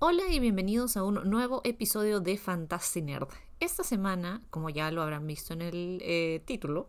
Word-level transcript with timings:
Hola 0.00 0.28
y 0.30 0.38
bienvenidos 0.38 0.96
a 0.96 1.02
un 1.02 1.28
nuevo 1.28 1.60
episodio 1.64 2.20
de 2.20 2.38
Nerd. 3.02 3.26
Esta 3.58 3.82
semana, 3.82 4.40
como 4.48 4.70
ya 4.70 4.92
lo 4.92 5.02
habrán 5.02 5.26
visto 5.26 5.54
en 5.54 5.60
el 5.60 6.00
eh, 6.04 6.40
título, 6.44 6.88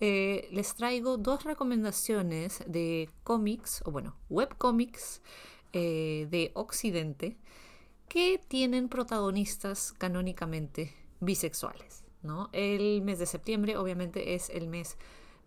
eh, 0.00 0.46
les 0.52 0.74
traigo 0.74 1.16
dos 1.16 1.44
recomendaciones 1.44 2.62
de 2.66 3.08
cómics, 3.22 3.82
o 3.86 3.90
bueno, 3.90 4.16
webcómics 4.28 5.22
eh, 5.72 6.28
de 6.30 6.50
Occidente 6.52 7.38
que 8.10 8.38
tienen 8.48 8.90
protagonistas 8.90 9.94
canónicamente 9.96 10.94
bisexuales. 11.20 12.04
¿no? 12.22 12.50
El 12.52 13.00
mes 13.00 13.18
de 13.18 13.24
septiembre 13.24 13.78
obviamente 13.78 14.34
es 14.34 14.50
el 14.50 14.68
mes 14.68 14.98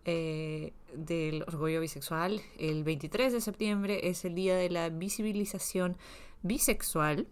del 0.04 1.44
orgullo 1.46 1.80
bisexual. 1.80 2.42
El 2.58 2.84
23 2.84 3.32
de 3.32 3.40
septiembre 3.40 4.08
es 4.10 4.26
el 4.26 4.34
día 4.34 4.54
de 4.54 4.68
la 4.68 4.90
visibilización 4.90 5.96
bisexual 6.44 7.26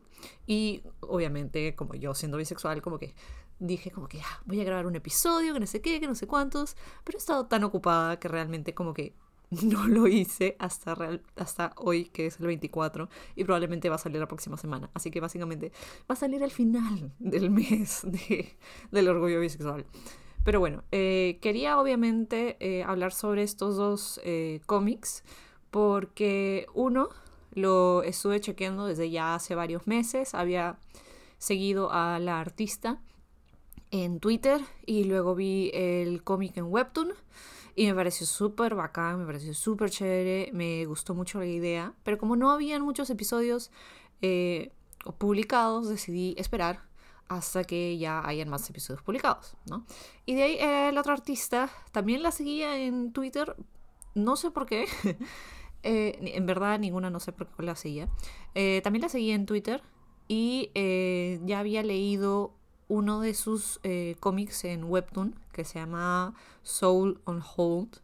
y 0.47 0.83
obviamente 1.01 1.77
como 1.77 1.95
yo 1.95 2.15
siendo 2.15 2.39
bisexual 2.39 2.83
como 2.83 2.99
que 2.99 3.15
dije 3.61 3.91
como 3.91 4.09
que 4.09 4.21
ah, 4.21 4.43
voy 4.45 4.61
a 4.61 4.65
grabar 4.65 4.87
un 4.87 4.97
episodio, 4.97 5.55
que 5.55 5.61
no 5.61 5.67
sé 5.67 5.81
qué, 5.81 6.01
que 6.01 6.09
no 6.09 6.17
sé 6.17 6.27
cuántos, 6.27 6.77
pero 7.05 7.17
he 7.17 7.21
estado 7.21 7.47
tan 7.47 7.63
ocupada 7.63 8.19
que 8.19 8.27
realmente 8.29 8.75
como 8.75 8.93
que 8.93 9.15
no 9.63 9.87
lo 9.87 10.09
hice 10.09 10.57
hasta, 10.59 10.95
real, 10.95 11.23
hasta 11.37 11.73
hoy, 11.77 12.07
que 12.07 12.27
es 12.27 12.41
el 12.41 12.47
24, 12.47 13.09
y 13.37 13.45
probablemente 13.45 13.89
va 13.89 13.97
a 13.97 13.99
salir 13.99 14.19
la 14.19 14.27
próxima 14.27 14.57
semana. 14.57 14.91
Así 14.95 15.11
que 15.11 15.21
básicamente 15.21 15.73
va 16.11 16.15
a 16.15 16.17
salir 16.17 16.43
al 16.43 16.51
final 16.51 17.13
del 17.19 17.51
mes 17.51 18.01
de, 18.05 18.57
del 18.91 19.09
orgullo 19.09 19.41
bisexual. 19.41 19.85
Pero 20.45 20.59
bueno, 20.59 20.83
eh, 20.91 21.39
quería 21.41 21.79
obviamente 21.79 22.57
eh, 22.61 22.83
hablar 22.83 23.13
sobre 23.13 23.43
estos 23.43 23.77
dos 23.77 24.21
eh, 24.25 24.61
cómics 24.67 25.23
porque 25.71 26.67
uno 26.75 27.11
lo 27.53 28.03
estuve 28.03 28.41
chequeando 28.41 28.87
desde 28.87 29.11
ya 29.11 29.35
hace 29.35 29.55
varios 29.55 29.87
meses. 29.87 30.35
Había 30.35 30.79
seguido 31.39 31.93
a 31.93 32.19
la 32.19 32.41
artista 32.41 33.01
en 33.91 34.21
Twitter 34.21 34.61
y 34.87 35.05
luego 35.05 35.35
vi 35.35 35.71
el 35.75 36.25
cómic 36.25 36.57
en 36.57 36.65
Webtoon 36.65 37.13
y 37.75 37.87
me 37.87 37.95
pareció 37.95 38.27
súper 38.27 38.75
bacán, 38.75 39.19
me 39.19 39.27
pareció 39.27 39.55
súper 39.55 39.91
chévere, 39.91 40.51
me 40.53 40.85
gustó 40.87 41.15
mucho 41.15 41.39
la 41.39 41.47
idea, 41.47 41.95
pero 42.03 42.19
como 42.19 42.37
no 42.37 42.51
habían 42.51 42.83
muchos 42.83 43.09
episodios 43.11 43.71
eh, 44.21 44.73
publicados, 45.19 45.89
decidí 45.89 46.35
esperar 46.39 46.81
hasta 47.29 47.65
que 47.65 47.97
ya 47.99 48.27
hayan 48.27 48.49
más 48.49 48.69
episodios 48.69 49.03
publicados, 49.03 49.55
¿no? 49.67 49.87
Y 50.27 50.35
de 50.35 50.43
ahí 50.43 50.59
el 50.61 50.99
otro 50.99 51.13
artista 51.13 51.71
también 51.91 52.23
la 52.23 52.31
seguía 52.31 52.77
en 52.77 53.13
Twitter, 53.13 53.57
no 54.15 54.37
sé 54.37 54.51
por 54.51 54.67
qué, 54.67 54.87
Eh, 55.83 56.19
en 56.21 56.47
verdad, 56.47 56.79
ninguna, 56.79 57.11
no 57.11 57.21
sé 57.21 57.33
por 57.33 57.49
qué 57.49 57.63
la 57.63 57.77
seguía. 57.77 58.09
Eh, 58.55 58.81
también 58.85 59.03
la 59.03 59.09
seguía 59.09 59.35
en 59.35 59.47
Twitter 59.47 59.83
y 60.29 60.71
eh, 60.75 61.41
ya 61.45 61.59
había 61.59 61.83
leído 61.83 62.55
uno 62.89 63.21
de 63.21 63.35
sus 63.35 63.81
cómics 64.21 64.65
en 64.65 64.85
Webtoon 64.85 65.35
que 65.53 65.65
se 65.65 65.79
llama 65.79 66.35
Soul 66.63 67.21
on 67.25 67.43
Hold. 67.57 68.01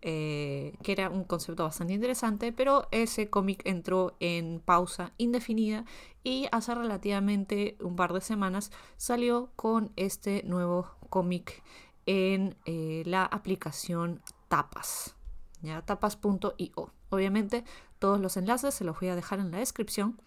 que 0.00 0.74
era 0.86 1.08
un 1.08 1.24
concepto 1.24 1.62
bastante 1.64 1.94
interesante, 1.94 2.52
pero 2.52 2.88
ese 2.90 3.30
cómic 3.30 3.62
entró 3.64 4.16
en 4.18 4.60
pausa 4.60 5.12
indefinida 5.18 5.84
y 6.24 6.48
hace 6.50 6.74
relativamente 6.74 7.76
un 7.80 7.94
par 7.94 8.12
de 8.12 8.20
semanas 8.20 8.72
salió 8.96 9.50
con 9.54 9.92
este 9.94 10.42
nuevo 10.44 10.86
cómic 11.10 11.62
en 12.06 12.56
la 12.64 13.24
aplicación 13.24 14.20
Tapas, 14.48 15.14
ya 15.62 15.82
tapas.io. 15.82 16.97
Obviamente 17.10 17.64
todos 17.98 18.20
los 18.20 18.36
enlaces 18.36 18.74
se 18.74 18.84
los 18.84 18.98
voy 18.98 19.08
a 19.08 19.16
dejar 19.16 19.40
en 19.40 19.50
la 19.50 19.58
descripción. 19.58 20.20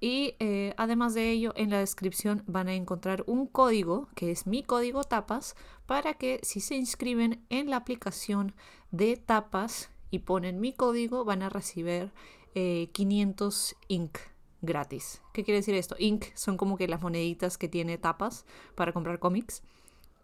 Y 0.00 0.34
eh, 0.40 0.74
además 0.78 1.14
de 1.14 1.30
ello, 1.30 1.52
en 1.54 1.70
la 1.70 1.78
descripción 1.78 2.42
van 2.48 2.68
a 2.68 2.74
encontrar 2.74 3.22
un 3.28 3.46
código, 3.46 4.08
que 4.16 4.32
es 4.32 4.48
mi 4.48 4.64
código 4.64 5.04
tapas, 5.04 5.54
para 5.86 6.14
que 6.14 6.40
si 6.42 6.58
se 6.58 6.74
inscriben 6.74 7.44
en 7.50 7.70
la 7.70 7.76
aplicación 7.76 8.52
de 8.90 9.16
tapas 9.16 9.90
y 10.10 10.20
ponen 10.20 10.60
mi 10.60 10.72
código, 10.72 11.24
van 11.24 11.42
a 11.42 11.48
recibir 11.50 12.10
500 12.54 13.72
eh, 13.72 13.76
ink 13.88 14.18
gratis. 14.60 15.22
¿Qué 15.32 15.44
quiere 15.44 15.58
decir 15.58 15.74
esto? 15.76 15.94
Ink 15.98 16.26
son 16.34 16.56
como 16.56 16.76
que 16.76 16.88
las 16.88 17.00
moneditas 17.00 17.56
que 17.56 17.68
tiene 17.68 17.96
tapas 17.96 18.44
para 18.74 18.92
comprar 18.92 19.20
cómics. 19.20 19.62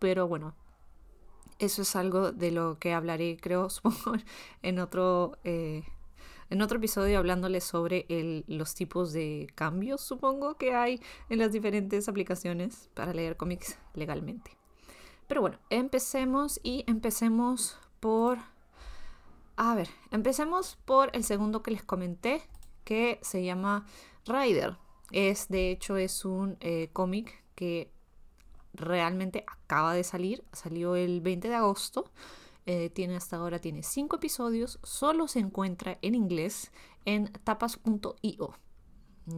Pero 0.01 0.27
bueno, 0.27 0.55
eso 1.59 1.83
es 1.83 1.97
algo 1.97 2.33
de 2.33 2.51
lo 2.51 2.79
que 2.79 2.93
hablaré, 2.93 3.37
creo, 3.41 3.71
supongo, 3.71 4.17
en 4.63 4.79
otro, 4.79 5.39
eh, 5.45 5.85
en 6.51 6.63
otro 6.63 6.79
episodio 6.79 7.19
hablándoles 7.19 7.65
sobre 7.65 8.07
los 8.47 8.75
tipos 8.75 9.13
de 9.13 9.49
cambios, 9.55 10.01
supongo, 10.01 10.57
que 10.57 10.75
hay 10.75 11.01
en 11.29 11.39
las 11.39 11.53
diferentes 11.53 12.09
aplicaciones 12.09 12.89
para 12.95 13.13
leer 13.13 13.37
cómics 13.37 13.79
legalmente. 13.95 14.57
Pero 15.27 15.43
bueno, 15.43 15.59
empecemos 15.71 16.59
y 16.63 16.85
empecemos 16.87 17.79
por... 18.01 18.39
A 19.57 19.75
ver, 19.75 19.89
empecemos 20.11 20.79
por 20.85 21.11
el 21.13 21.25
segundo 21.25 21.63
que 21.63 21.73
les 21.73 21.83
comenté, 21.83 22.43
que 22.85 23.19
se 23.23 23.45
llama 23.45 23.85
Rider. 24.25 24.79
Es, 25.11 25.49
de 25.49 25.71
hecho, 25.71 25.97
es 25.97 26.25
un 26.25 26.57
eh, 26.61 26.89
cómic 26.93 27.45
que 27.55 27.91
realmente 28.79 29.45
acaba 29.47 29.95
de 29.95 30.05
salir, 30.05 30.45
salió 30.53 30.97
el 30.97 31.21
20 31.21 31.49
de 31.49 31.55
agosto. 31.55 32.11
Eh, 32.67 32.91
tiene 32.91 33.17
hasta 33.17 33.37
ahora 33.37 33.59
tiene 33.61 33.83
5 33.83 34.17
episodios, 34.17 34.79
solo 34.83 35.27
se 35.27 35.39
encuentra 35.39 35.99
en 36.03 36.15
inglés 36.15 36.71
en 37.07 37.33
tapas.io. 37.45 38.55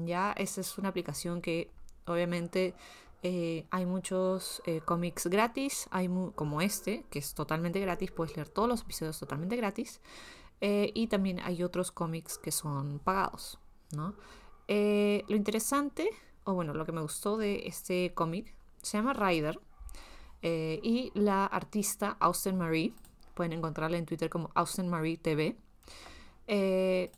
Ya, 0.04 0.32
esta 0.32 0.60
es 0.60 0.78
una 0.78 0.88
aplicación 0.88 1.40
que 1.40 1.70
obviamente 2.06 2.74
eh, 3.22 3.66
hay 3.70 3.86
muchos 3.86 4.62
eh, 4.66 4.80
cómics 4.84 5.28
gratis, 5.28 5.86
hay 5.92 6.08
como 6.34 6.60
este, 6.60 7.04
que 7.08 7.20
es 7.20 7.34
totalmente 7.34 7.78
gratis, 7.78 8.10
puedes 8.10 8.34
leer 8.34 8.48
todos 8.48 8.68
los 8.68 8.82
episodios 8.82 9.18
totalmente 9.20 9.56
gratis. 9.56 10.00
y 10.60 11.06
también 11.06 11.40
hay 11.40 11.62
otros 11.62 11.90
cómics 11.90 12.36
que 12.36 12.50
son 12.50 12.98
pagados, 12.98 13.58
¿no? 13.92 14.14
lo 14.68 15.36
interesante, 15.36 16.10
o 16.44 16.52
bueno, 16.52 16.74
lo 16.74 16.84
que 16.84 16.92
me 16.92 17.00
gustó 17.00 17.38
de 17.38 17.66
este 17.66 18.12
cómic 18.12 18.54
se 18.82 18.98
llama 18.98 19.12
Ryder. 19.12 19.60
Eh, 20.42 20.80
y 20.82 21.12
la 21.14 21.44
artista 21.46 22.16
Austin 22.18 22.56
Marie, 22.56 22.94
pueden 23.34 23.52
encontrarla 23.52 23.98
en 23.98 24.06
Twitter 24.06 24.30
como 24.30 24.50
Austin 24.54 24.88
Marie 24.88 25.18
TV. 25.18 25.56
Eh, 26.46 27.10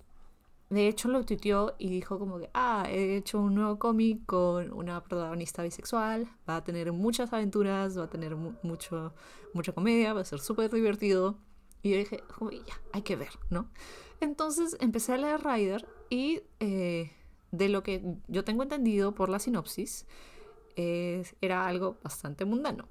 de 0.72 0.88
hecho 0.88 1.08
lo 1.08 1.24
tuiteó 1.24 1.74
y 1.78 1.90
dijo 1.90 2.18
como 2.18 2.38
que, 2.38 2.48
ah, 2.54 2.86
he 2.88 3.16
hecho 3.16 3.38
un 3.38 3.54
nuevo 3.54 3.78
cómic 3.78 4.24
con 4.24 4.72
una 4.72 5.04
protagonista 5.04 5.62
bisexual, 5.62 6.28
va 6.48 6.56
a 6.56 6.64
tener 6.64 6.90
muchas 6.92 7.32
aventuras, 7.32 7.98
va 7.98 8.04
a 8.04 8.10
tener 8.10 8.36
mucho, 8.36 9.12
mucha 9.52 9.72
comedia, 9.72 10.14
va 10.14 10.22
a 10.22 10.24
ser 10.24 10.40
súper 10.40 10.70
divertido. 10.70 11.36
Y 11.82 11.90
yo 11.90 11.96
dije, 11.96 12.22
ya, 12.66 12.80
hay 12.92 13.02
que 13.02 13.16
ver, 13.16 13.30
¿no? 13.50 13.68
Entonces 14.20 14.76
empecé 14.80 15.12
a 15.12 15.18
leer 15.18 15.44
Ryder 15.44 15.86
y 16.08 16.42
eh, 16.60 17.12
de 17.50 17.68
lo 17.68 17.82
que 17.82 18.02
yo 18.28 18.44
tengo 18.44 18.62
entendido 18.62 19.14
por 19.14 19.28
la 19.28 19.40
sinopsis, 19.40 20.06
era 20.76 21.66
algo 21.66 21.98
bastante 22.02 22.44
mundano. 22.44 22.88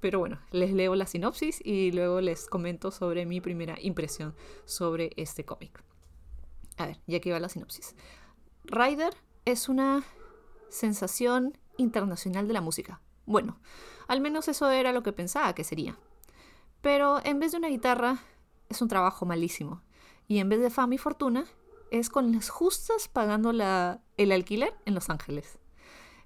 Pero 0.00 0.18
bueno, 0.18 0.38
les 0.50 0.72
leo 0.72 0.94
la 0.94 1.06
sinopsis 1.06 1.60
y 1.64 1.90
luego 1.92 2.20
les 2.20 2.46
comento 2.46 2.90
sobre 2.90 3.24
mi 3.24 3.40
primera 3.40 3.76
impresión 3.80 4.34
sobre 4.66 5.10
este 5.16 5.44
cómic. 5.44 5.82
A 6.76 6.86
ver, 6.86 7.00
ya 7.06 7.20
que 7.20 7.32
va 7.32 7.40
la 7.40 7.48
sinopsis. 7.48 7.94
Ryder 8.64 9.14
es 9.44 9.68
una 9.68 10.04
sensación 10.68 11.56
internacional 11.78 12.46
de 12.48 12.54
la 12.54 12.60
música. 12.60 13.00
Bueno, 13.24 13.58
al 14.06 14.20
menos 14.20 14.48
eso 14.48 14.70
era 14.70 14.92
lo 14.92 15.02
que 15.02 15.12
pensaba 15.12 15.54
que 15.54 15.64
sería. 15.64 15.98
Pero 16.82 17.24
en 17.24 17.40
vez 17.40 17.52
de 17.52 17.58
una 17.58 17.68
guitarra, 17.68 18.18
es 18.68 18.82
un 18.82 18.88
trabajo 18.88 19.24
malísimo. 19.24 19.82
Y 20.28 20.38
en 20.38 20.48
vez 20.50 20.60
de 20.60 20.68
fama 20.68 20.96
y 20.96 20.98
fortuna, 20.98 21.46
es 21.90 22.10
con 22.10 22.32
las 22.32 22.50
justas 22.50 23.08
pagando 23.08 23.50
el 23.50 24.32
alquiler 24.32 24.74
en 24.84 24.94
Los 24.94 25.08
Ángeles. 25.08 25.58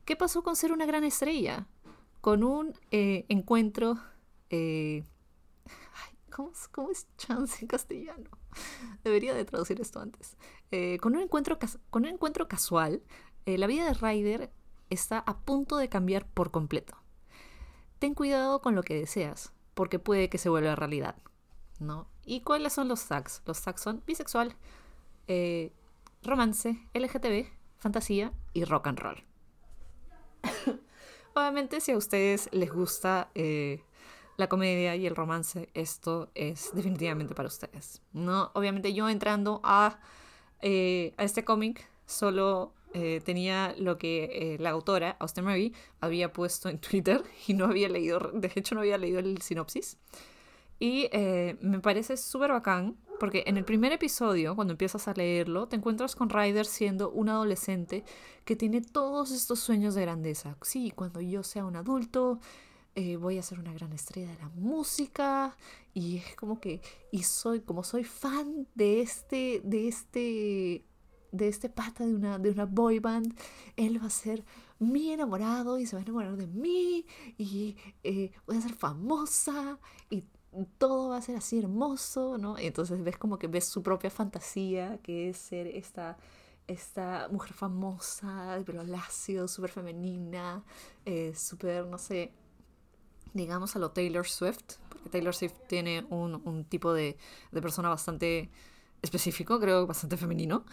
¿Qué 0.09 0.17
pasó 0.17 0.43
con 0.43 0.57
ser 0.57 0.73
una 0.73 0.87
gran 0.87 1.05
estrella? 1.05 1.67
Con 2.23 2.43
un 2.43 2.73
eh, 2.91 3.27
encuentro... 3.29 3.99
Eh, 4.49 5.05
¿cómo, 6.31 6.91
es 6.91 7.07
chance 7.19 7.59
en 7.61 7.69
castellano? 7.69 8.31
Debería 9.05 9.35
de 9.35 9.45
traducir 9.45 9.83
esto 9.83 10.01
antes. 10.01 10.39
Eh, 10.71 10.97
con, 11.03 11.15
un 11.15 11.21
encuentro 11.21 12.49
casual, 12.49 13.03
la 13.45 13.67
vida 13.67 13.85
de 13.85 13.93
Ryder 13.93 14.51
está 14.89 15.19
a 15.19 15.41
punto 15.41 15.77
de 15.77 15.91
cambiar 15.91 16.27
por 16.27 16.51
completo. 16.51 16.97
Ten 17.99 18.15
cuidado 18.15 18.63
con 18.63 18.75
lo 18.75 18.83
que 18.83 18.95
deseas, 18.95 19.53
porque 19.75 19.99
puede 19.99 20.31
que 20.31 20.39
se 20.39 20.49
vuelva 20.49 20.75
realidad. 20.75 21.17
¿no? 21.81 22.09
¿Y 22.25 22.41
cuáles 22.41 22.73
son 22.73 22.89
los 22.89 23.07
tags? 23.07 23.43
Los 23.45 23.61
tags 23.61 23.83
son 23.83 24.03
bisexual, 24.07 24.57
romance, 26.23 26.81
LGTB, 26.95 27.47
fantasía 27.77 28.33
y 28.55 28.65
rock 28.65 28.87
and 28.87 29.01
roll. 29.01 29.29
Obviamente 31.35 31.81
si 31.81 31.93
a 31.93 31.97
ustedes 31.97 32.49
les 32.53 32.73
gusta 32.73 33.31
eh, 33.35 33.83
la 34.37 34.49
comedia 34.49 34.97
y 34.97 35.07
el 35.07 35.15
romance, 35.15 35.69
esto 35.75 36.31
es 36.35 36.71
definitivamente 36.75 37.35
para 37.35 37.49
ustedes. 37.49 38.03
¿no? 38.13 38.51
Obviamente 38.55 38.93
yo 38.93 39.09
entrando 39.09 39.61
a, 39.63 40.01
eh, 40.61 41.15
a 41.17 41.25
este 41.25 41.45
cómic 41.45 41.89
solo 42.07 42.73
eh, 42.95 43.21
tenía 43.25 43.75
lo 43.79 43.99
que 43.99 44.57
la 44.59 44.71
autora, 44.71 45.17
Austen 45.21 45.45
Mary, 45.45 45.75
había 46.01 46.33
puesto 46.33 46.69
en 46.69 46.79
Twitter 46.79 47.23
y 47.47 47.55
no 47.55 47.67
había 47.67 47.89
leído, 47.89 48.19
de 48.19 48.51
hecho 48.55 48.75
no 48.75 48.81
había 48.81 48.99
leído 48.99 49.21
el 49.21 49.41
sinopsis. 49.41 49.97
Y 50.81 51.09
me 51.61 51.81
parece 51.81 52.17
súper 52.17 52.53
bacán 52.53 52.97
porque 53.19 53.45
en 53.47 53.57
el 53.57 53.65
primer 53.65 53.93
episodio, 53.93 54.55
cuando 54.55 54.73
empiezas 54.73 55.09
a 55.09 55.15
leerlo, 55.15 55.69
te 55.69 55.77
encuentras 55.77 56.15
con 56.15 56.31
Ryder 56.31 56.67
siendo 56.67 57.11
un 57.11 57.29
adolescente 57.29 58.05
que 58.45 58.57
tiene 58.57 58.81
todos 58.81 59.31
estos 59.31 59.59
sueños 59.59 59.95
de 59.95 60.03
grandeza. 60.03 60.57
Sí, 60.63 60.91
cuando 60.91 61.21
yo 61.21 61.43
sea 61.43 61.65
un 61.65 61.77
adulto, 61.77 62.41
eh, 62.95 63.17
voy 63.17 63.39
a 63.39 63.43
ser 63.43 63.61
una 63.61 63.73
gran 63.73 63.93
estrella 63.93 64.33
de 64.33 64.39
la 64.39 64.49
música. 64.49 65.57
Y 65.95 66.19
es 66.19 66.37
como 66.37 66.61
que, 66.61 66.81
y 67.13 67.23
soy, 67.23 67.61
como 67.61 67.85
soy 67.85 68.05
fan 68.05 68.67
de 68.75 69.01
este, 69.01 69.61
de 69.65 69.89
este, 69.89 70.85
de 71.33 71.49
este 71.49 71.69
pata 71.69 72.07
de 72.07 72.15
una, 72.15 72.39
de 72.39 72.51
una 72.51 72.67
boy 72.67 72.99
band, 72.99 73.37
él 73.77 74.03
va 74.03 74.07
a 74.07 74.11
ser 74.11 74.45
mi 74.79 75.11
enamorado 75.13 75.79
y 75.79 75.87
se 75.87 75.97
va 75.97 76.01
a 76.01 76.03
enamorar 76.05 76.37
de 76.37 76.47
mí 76.47 77.05
y 77.37 77.77
eh, 78.05 78.31
voy 78.47 78.57
a 78.57 78.61
ser 78.61 78.75
famosa 78.75 79.79
y 80.09 80.25
todo 80.79 81.11
va 81.11 81.19
a 81.19 81.23
ser 81.23 81.37
así 81.37 81.59
hermoso, 81.59 82.39
¿no? 82.39 82.59
entonces 82.59 83.03
ves 83.03 83.17
como 83.17 83.39
que 83.39 83.47
ves 83.49 83.67
su 83.67 83.83
propia 83.83 84.11
fantasía, 84.11 84.99
que 85.03 85.31
es 85.31 85.37
ser 85.37 85.67
esta, 85.67 86.17
esta 86.67 87.29
mujer 87.31 87.53
famosa, 87.53 88.57
de 88.57 88.65
pelo 88.65 88.83
lacio, 88.83 89.47
súper 89.49 89.71
femenina, 89.71 90.65
eh, 91.05 91.35
súper, 91.35 91.87
no 91.87 91.99
sé, 91.99 92.33
digamos 93.35 93.77
a 93.77 93.79
lo 93.79 93.91
Taylor 93.91 94.27
Swift, 94.27 94.77
porque 94.89 95.09
Taylor 95.11 95.35
Swift 95.35 95.55
tiene 95.69 96.07
un, 96.11 96.41
un 96.45 96.65
tipo 96.65 96.93
de, 96.93 97.17
de, 97.53 97.63
persona 97.63 97.89
bastante 97.89 98.51
específico, 99.03 99.61
creo 99.61 99.87
bastante 99.87 100.17
femenino. 100.17 100.65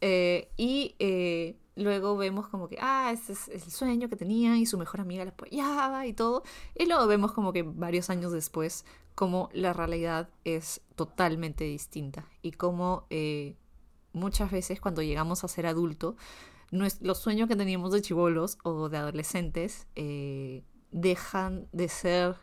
Eh, 0.00 0.50
y 0.56 0.94
eh, 0.98 1.56
luego 1.80 2.16
vemos 2.16 2.48
como 2.48 2.68
que, 2.68 2.76
ah, 2.80 3.10
ese 3.12 3.32
es 3.32 3.48
el 3.48 3.70
sueño 3.70 4.08
que 4.08 4.16
tenía 4.16 4.56
y 4.56 4.66
su 4.66 4.78
mejor 4.78 5.00
amiga 5.00 5.24
la 5.24 5.30
apoyaba 5.30 6.06
y 6.06 6.12
todo. 6.12 6.42
Y 6.74 6.86
luego 6.86 7.06
vemos 7.06 7.32
como 7.32 7.52
que 7.52 7.62
varios 7.62 8.10
años 8.10 8.32
después 8.32 8.84
cómo 9.14 9.50
la 9.52 9.72
realidad 9.72 10.30
es 10.44 10.80
totalmente 10.94 11.64
distinta 11.64 12.26
y 12.42 12.52
cómo 12.52 13.06
eh, 13.10 13.56
muchas 14.12 14.50
veces 14.50 14.80
cuando 14.80 15.02
llegamos 15.02 15.44
a 15.44 15.48
ser 15.48 15.66
adulto, 15.66 16.16
los 16.70 17.18
sueños 17.18 17.48
que 17.48 17.56
teníamos 17.56 17.92
de 17.92 18.00
chivolos 18.00 18.58
o 18.62 18.88
de 18.88 18.98
adolescentes 18.98 19.88
eh, 19.96 20.62
dejan 20.92 21.66
de 21.72 21.88
ser 21.88 22.36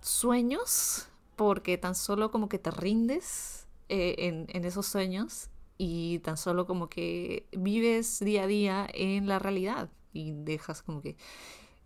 sueños 0.00 1.08
porque 1.36 1.76
tan 1.76 1.94
solo 1.94 2.30
como 2.30 2.48
que 2.48 2.58
te 2.58 2.70
rindes 2.70 3.66
eh, 3.88 4.46
en 4.48 4.64
esos 4.64 4.86
sueños 4.86 5.50
y 5.82 6.18
tan 6.18 6.36
solo 6.36 6.66
como 6.66 6.90
que 6.90 7.48
vives 7.52 8.18
día 8.22 8.42
a 8.42 8.46
día 8.46 8.86
en 8.92 9.26
la 9.26 9.38
realidad 9.38 9.88
y 10.12 10.32
dejas 10.32 10.82
como 10.82 11.00
que 11.00 11.16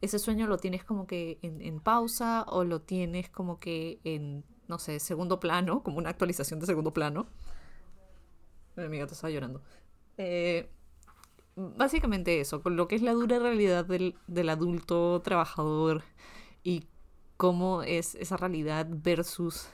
ese 0.00 0.19
sueño 0.19 0.49
lo 0.49 0.56
tienes 0.56 0.82
como 0.82 1.06
que 1.06 1.38
en, 1.43 1.79
pausa 1.79 2.44
o 2.49 2.64
lo 2.64 2.81
tienes 2.81 3.31
como 3.31 3.61
que 3.61 4.00
en, 4.02 4.43
no 4.67 4.81
sé, 4.81 4.99
segundo 4.99 5.38
plano, 5.38 5.85
como 5.85 5.99
una 5.99 6.11
actualización 6.11 6.58
de 6.58 6.67
segundo 6.67 6.93
plano. 6.93 7.29
Mi 8.75 8.99
gato 8.99 9.14
estaba 9.14 9.31
llorando. 9.31 9.62
Eh, 10.19 10.69
básicamente 11.55 12.40
eso, 12.40 12.64
con 12.64 12.75
lo 12.75 12.88
que 12.88 12.97
es 12.97 13.02
la 13.02 13.12
dura 13.12 13.38
realidad 13.38 13.85
del, 13.85 14.17
del 14.26 14.49
adulto 14.49 15.23
trabajador 15.23 16.02
y 16.64 16.88
cómo 17.37 17.85
es 17.85 18.17
esa 18.17 18.37
realidad 18.37 18.88
versus 18.90 19.69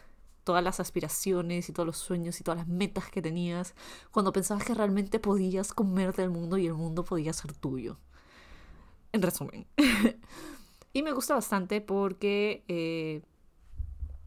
todas 0.50 0.64
las 0.64 0.80
aspiraciones 0.80 1.68
y 1.68 1.72
todos 1.72 1.86
los 1.86 1.96
sueños 1.96 2.40
y 2.40 2.42
todas 2.42 2.58
las 2.58 2.66
metas 2.66 3.08
que 3.08 3.22
tenías 3.22 3.72
cuando 4.10 4.32
pensabas 4.32 4.64
que 4.64 4.74
realmente 4.74 5.20
podías 5.20 5.72
comerte 5.72 6.24
el 6.24 6.30
mundo 6.30 6.58
y 6.58 6.66
el 6.66 6.74
mundo 6.74 7.04
podía 7.04 7.32
ser 7.32 7.52
tuyo 7.52 7.98
en 9.12 9.22
resumen. 9.22 9.68
y 10.92 11.04
me 11.04 11.12
gusta 11.12 11.34
bastante 11.34 11.80
porque, 11.80 12.64
eh, 12.66 13.22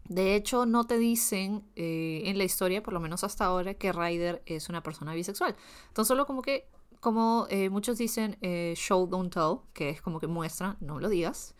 de 0.06 0.36
hecho, 0.36 0.66
no 0.66 0.86
te 0.86 0.98
dicen 0.98 1.66
eh, 1.76 2.22
en 2.24 2.38
la 2.38 2.46
historia, 2.46 2.82
por 2.82 2.94
lo 2.94 3.02
menos 3.02 3.26
hasta 3.26 3.44
ahora, 3.44 3.74
que 3.74 3.92
Ryder 3.92 4.44
es 4.46 4.70
una 4.70 4.82
persona 4.82 5.14
bisexual. 5.14 5.58
Entonces, 5.90 6.08
solo 6.08 6.26
como 6.26 6.42
que, 6.42 6.70
como 7.02 7.48
eh, 7.50 7.70
muchos 7.70 7.98
dicen, 7.98 8.38
show, 8.78 9.08
don't 9.08 9.34
tell, 9.34 9.58
que 9.74 9.90
es 9.90 10.02
como 10.02 10.22
que 10.22 10.28
muestra, 10.28 10.78
no 10.80 11.02
lo 11.02 11.10
digas. 11.10 11.54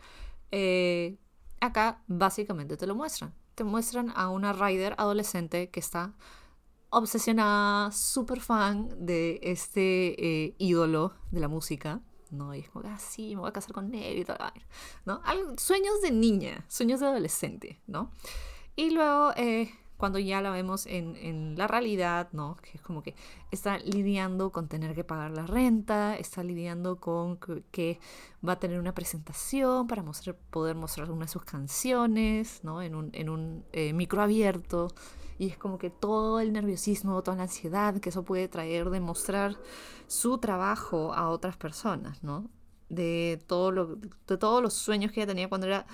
acá, 1.60 2.02
básicamente, 2.06 2.78
te 2.78 2.86
lo 2.86 2.94
muestran. 2.94 3.34
Te 3.54 3.64
muestran 3.64 4.12
a 4.14 4.28
una 4.28 4.52
Ryder 4.52 4.94
adolescente 4.98 5.70
que 5.70 5.80
está 5.80 6.14
obsesionada, 6.90 7.90
súper 7.92 8.40
fan 8.40 8.88
de 8.98 9.40
este 9.42 10.54
ídolo 10.58 11.14
de 11.30 11.40
la 11.40 11.48
música 11.48 12.00
¿no? 12.34 12.54
Y 12.54 12.60
es 12.60 12.68
como, 12.68 12.86
ah, 12.88 12.98
sí, 12.98 13.34
me 13.34 13.40
voy 13.40 13.48
a 13.48 13.52
casar 13.52 13.72
con 13.72 13.94
él 13.94 14.18
y 14.18 14.24
todo, 14.24 14.36
¿no? 15.06 15.22
sueños 15.56 16.02
de 16.02 16.10
niña, 16.10 16.64
sueños 16.68 17.00
de 17.00 17.06
adolescente, 17.06 17.80
¿no? 17.86 18.10
Y 18.76 18.90
luego, 18.90 19.32
eh, 19.36 19.72
cuando 20.04 20.18
ya 20.18 20.42
la 20.42 20.50
vemos 20.50 20.84
en, 20.84 21.16
en, 21.16 21.56
la 21.56 21.66
realidad, 21.66 22.28
¿no? 22.32 22.56
Que 22.56 22.72
es 22.74 22.82
como 22.82 23.02
que 23.02 23.14
está 23.50 23.78
lidiando 23.78 24.52
con 24.52 24.68
tener 24.68 24.94
que 24.94 25.02
pagar 25.02 25.30
la 25.30 25.46
renta, 25.46 26.14
está 26.14 26.44
lidiando 26.44 26.96
con 27.00 27.38
que, 27.70 27.98
va 28.46 28.52
a 28.52 28.58
tener 28.58 28.78
una 28.78 28.92
presentación 28.92 29.86
para 29.86 30.04
poder 30.50 30.76
mostrar 30.76 31.10
una 31.10 31.24
de 31.24 31.32
sus 31.32 31.42
canciones, 31.44 32.60
¿no? 32.64 32.82
En 32.82 32.94
un, 32.94 33.08
en 33.14 33.30
un 33.30 33.64
eh, 33.72 33.94
micro 33.94 34.20
abierto. 34.20 34.88
Y 35.38 35.46
es 35.48 35.56
como 35.56 35.78
que 35.78 35.88
todo 35.88 36.38
el 36.38 36.52
nerviosismo, 36.52 37.22
toda 37.22 37.38
la 37.38 37.44
ansiedad 37.44 37.98
que 38.00 38.10
eso 38.10 38.26
puede 38.26 38.46
traer 38.48 38.90
de 38.90 39.00
mostrar 39.00 39.56
su 40.06 40.36
trabajo 40.36 41.14
a 41.14 41.30
otras 41.30 41.56
personas, 41.56 42.22
¿no? 42.22 42.50
De, 42.90 43.42
todo 43.46 43.70
lo, 43.70 43.96
de 43.96 44.36
todos 44.36 44.62
los 44.62 44.74
sueños 44.74 45.12
que 45.12 45.20
ella 45.20 45.28
tenía 45.28 45.48
cuando 45.48 45.66
era 45.66 45.86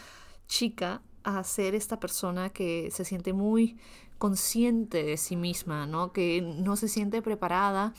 chica 0.48 1.00
a 1.25 1.43
ser 1.44 1.75
esta 1.75 2.00
persona 2.00 2.50
que 2.50 2.90
se 2.90 3.05
siente 3.05 3.32
muy 3.32 3.78
consciente 4.19 5.02
de 5.02 5.17
sí 5.17 5.37
misma, 5.37 5.87
¿no? 5.87 6.12
Que 6.12 6.43
no 6.43 6.76
se 6.76 6.88
siente 6.88 7.22
preparada 7.22 7.94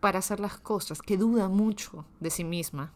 para 0.00 0.20
hacer 0.20 0.40
las 0.40 0.58
cosas, 0.58 1.02
que 1.02 1.16
duda 1.16 1.48
mucho 1.48 2.04
de 2.20 2.30
sí 2.30 2.44
misma. 2.44 2.92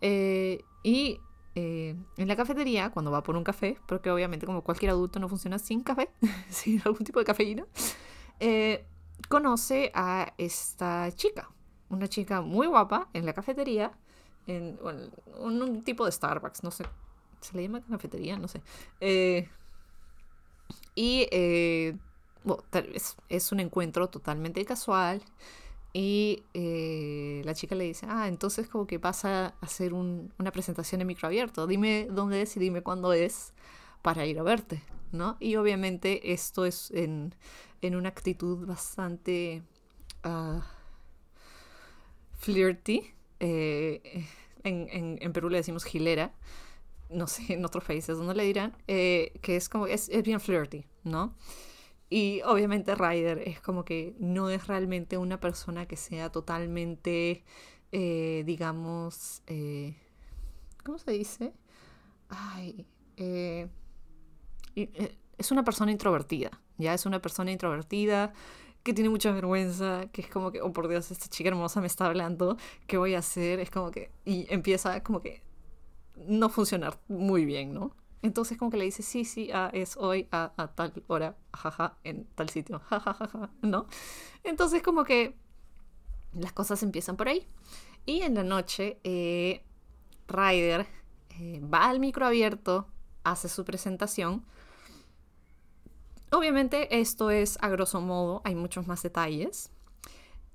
Eh, 0.00 0.64
y 0.82 1.20
eh, 1.54 1.96
en 2.16 2.28
la 2.28 2.36
cafetería, 2.36 2.90
cuando 2.90 3.10
va 3.10 3.22
por 3.22 3.36
un 3.36 3.44
café, 3.44 3.78
porque 3.86 4.10
obviamente 4.10 4.44
como 4.44 4.62
cualquier 4.62 4.90
adulto 4.90 5.18
no 5.18 5.28
funciona 5.28 5.58
sin 5.58 5.82
café, 5.82 6.10
sin 6.50 6.82
algún 6.84 7.04
tipo 7.04 7.18
de 7.18 7.24
cafeína, 7.24 7.66
eh, 8.40 8.84
conoce 9.28 9.90
a 9.94 10.34
esta 10.36 11.10
chica, 11.12 11.50
una 11.88 12.08
chica 12.08 12.42
muy 12.42 12.66
guapa 12.66 13.08
en 13.12 13.24
la 13.24 13.32
cafetería, 13.32 13.92
en, 14.46 14.78
un, 15.38 15.82
tipo 15.82 16.04
de 16.04 16.12
Starbucks, 16.12 16.62
no 16.62 16.70
sé, 16.70 16.84
se 17.40 17.56
le 17.56 17.62
llama 17.62 17.82
cafetería, 17.82 18.38
no 18.38 18.48
sé. 18.48 18.62
Eh, 19.00 19.48
y 20.94 21.26
bueno, 22.44 22.62
es, 22.94 23.16
es 23.28 23.52
un 23.52 23.60
encuentro 23.60 24.08
totalmente 24.08 24.64
casual. 24.64 25.22
Y 25.98 26.42
eh, 26.52 27.40
la 27.46 27.54
chica 27.54 27.74
le 27.74 27.84
dice, 27.84 28.04
ah, 28.06 28.28
entonces 28.28 28.68
como 28.68 28.86
que 28.86 29.00
pasa 29.00 29.46
a 29.46 29.54
hacer 29.62 29.94
una 29.94 30.52
presentación 30.52 31.00
en 31.00 31.06
micro 31.06 31.26
abierto. 31.26 31.66
Dime 31.66 32.06
dónde 32.10 32.42
es 32.42 32.54
y 32.58 32.60
dime 32.60 32.82
cuándo 32.82 33.14
es 33.14 33.54
para 34.02 34.26
ir 34.26 34.38
a 34.38 34.42
verte, 34.42 34.82
¿no? 35.12 35.38
Y 35.40 35.56
obviamente 35.56 36.34
esto 36.34 36.66
es 36.66 36.90
en, 36.90 37.34
una 37.80 38.10
actitud 38.10 38.66
bastante 38.66 39.62
uh, 40.26 40.60
flirty. 42.40 43.14
Eh, 43.40 44.26
en, 44.64 45.32
Perú 45.32 45.48
le 45.48 45.56
decimos 45.56 45.82
gilera. 45.84 46.34
No 47.10 47.26
sé, 47.26 47.54
en 47.54 47.64
otros 47.64 47.84
países 47.84 48.16
donde 48.18 48.34
le 48.34 48.44
dirán. 48.44 48.76
Eh, 48.88 49.32
que 49.42 49.56
es 49.56 49.68
como, 49.68 49.86
es, 49.86 50.08
es 50.08 50.22
bien 50.22 50.40
flirty, 50.40 50.86
¿no? 51.04 51.34
Y 52.08 52.40
obviamente 52.44 52.94
Ryder 52.94 53.38
es 53.46 53.60
como 53.60 53.84
que 53.84 54.14
no 54.18 54.48
es 54.50 54.66
realmente 54.68 55.18
una 55.18 55.40
persona 55.40 55.86
que 55.86 55.96
sea 55.96 56.30
totalmente, 56.30 57.44
eh, 57.90 58.44
digamos, 58.46 59.42
eh, 59.48 59.96
¿cómo 60.84 60.98
se 60.98 61.10
dice? 61.10 61.52
Ay, 62.28 62.86
eh, 63.16 63.68
es 65.38 65.50
una 65.50 65.64
persona 65.64 65.90
introvertida, 65.90 66.60
ya 66.78 66.94
es 66.94 67.06
una 67.06 67.20
persona 67.20 67.50
introvertida 67.50 68.32
que 68.84 68.94
tiene 68.94 69.10
mucha 69.10 69.32
vergüenza, 69.32 70.06
que 70.12 70.22
es 70.22 70.28
como 70.28 70.52
que, 70.52 70.62
oh 70.62 70.72
por 70.72 70.86
Dios, 70.86 71.10
esta 71.10 71.26
chica 71.28 71.48
hermosa 71.48 71.80
me 71.80 71.88
está 71.88 72.06
hablando, 72.06 72.56
¿qué 72.86 72.98
voy 72.98 73.16
a 73.16 73.18
hacer? 73.18 73.58
Es 73.58 73.70
como 73.70 73.90
que, 73.90 74.12
y 74.24 74.46
empieza 74.48 75.02
como 75.02 75.20
que 75.22 75.42
no 76.16 76.48
funcionar 76.48 76.98
muy 77.08 77.44
bien, 77.44 77.74
¿no? 77.74 77.92
Entonces 78.22 78.58
como 78.58 78.70
que 78.70 78.76
le 78.78 78.84
dice, 78.84 79.02
sí, 79.02 79.24
sí, 79.24 79.50
ah, 79.52 79.70
es 79.72 79.96
hoy 79.96 80.26
a, 80.32 80.50
tal 80.74 80.92
hora, 81.06 81.36
jaja, 81.52 81.96
en 82.02 82.26
tal 82.34 82.48
sitio, 82.48 82.80
jajaja, 82.90 83.50
¿no? 83.62 83.86
Entonces 84.42 84.82
como 84.82 85.04
que 85.04 85.36
las 86.32 86.52
cosas 86.52 86.82
empiezan 86.82 87.16
por 87.16 87.28
ahí. 87.28 87.46
Y 88.04 88.22
en 88.22 88.34
la 88.34 88.44
noche, 88.44 88.98
eh, 89.04 89.64
Ryder 90.28 90.86
eh, 91.38 91.60
va 91.62 91.88
al 91.88 92.00
micro 92.00 92.26
abierto, 92.26 92.86
hace 93.24 93.48
su 93.48 93.64
presentación. 93.64 94.44
Obviamente 96.32 97.00
esto 97.00 97.30
es 97.30 97.58
a 97.60 97.68
grosso 97.68 98.00
modo, 98.00 98.42
hay 98.44 98.54
muchos 98.54 98.86
más 98.86 99.02
detalles. 99.02 99.70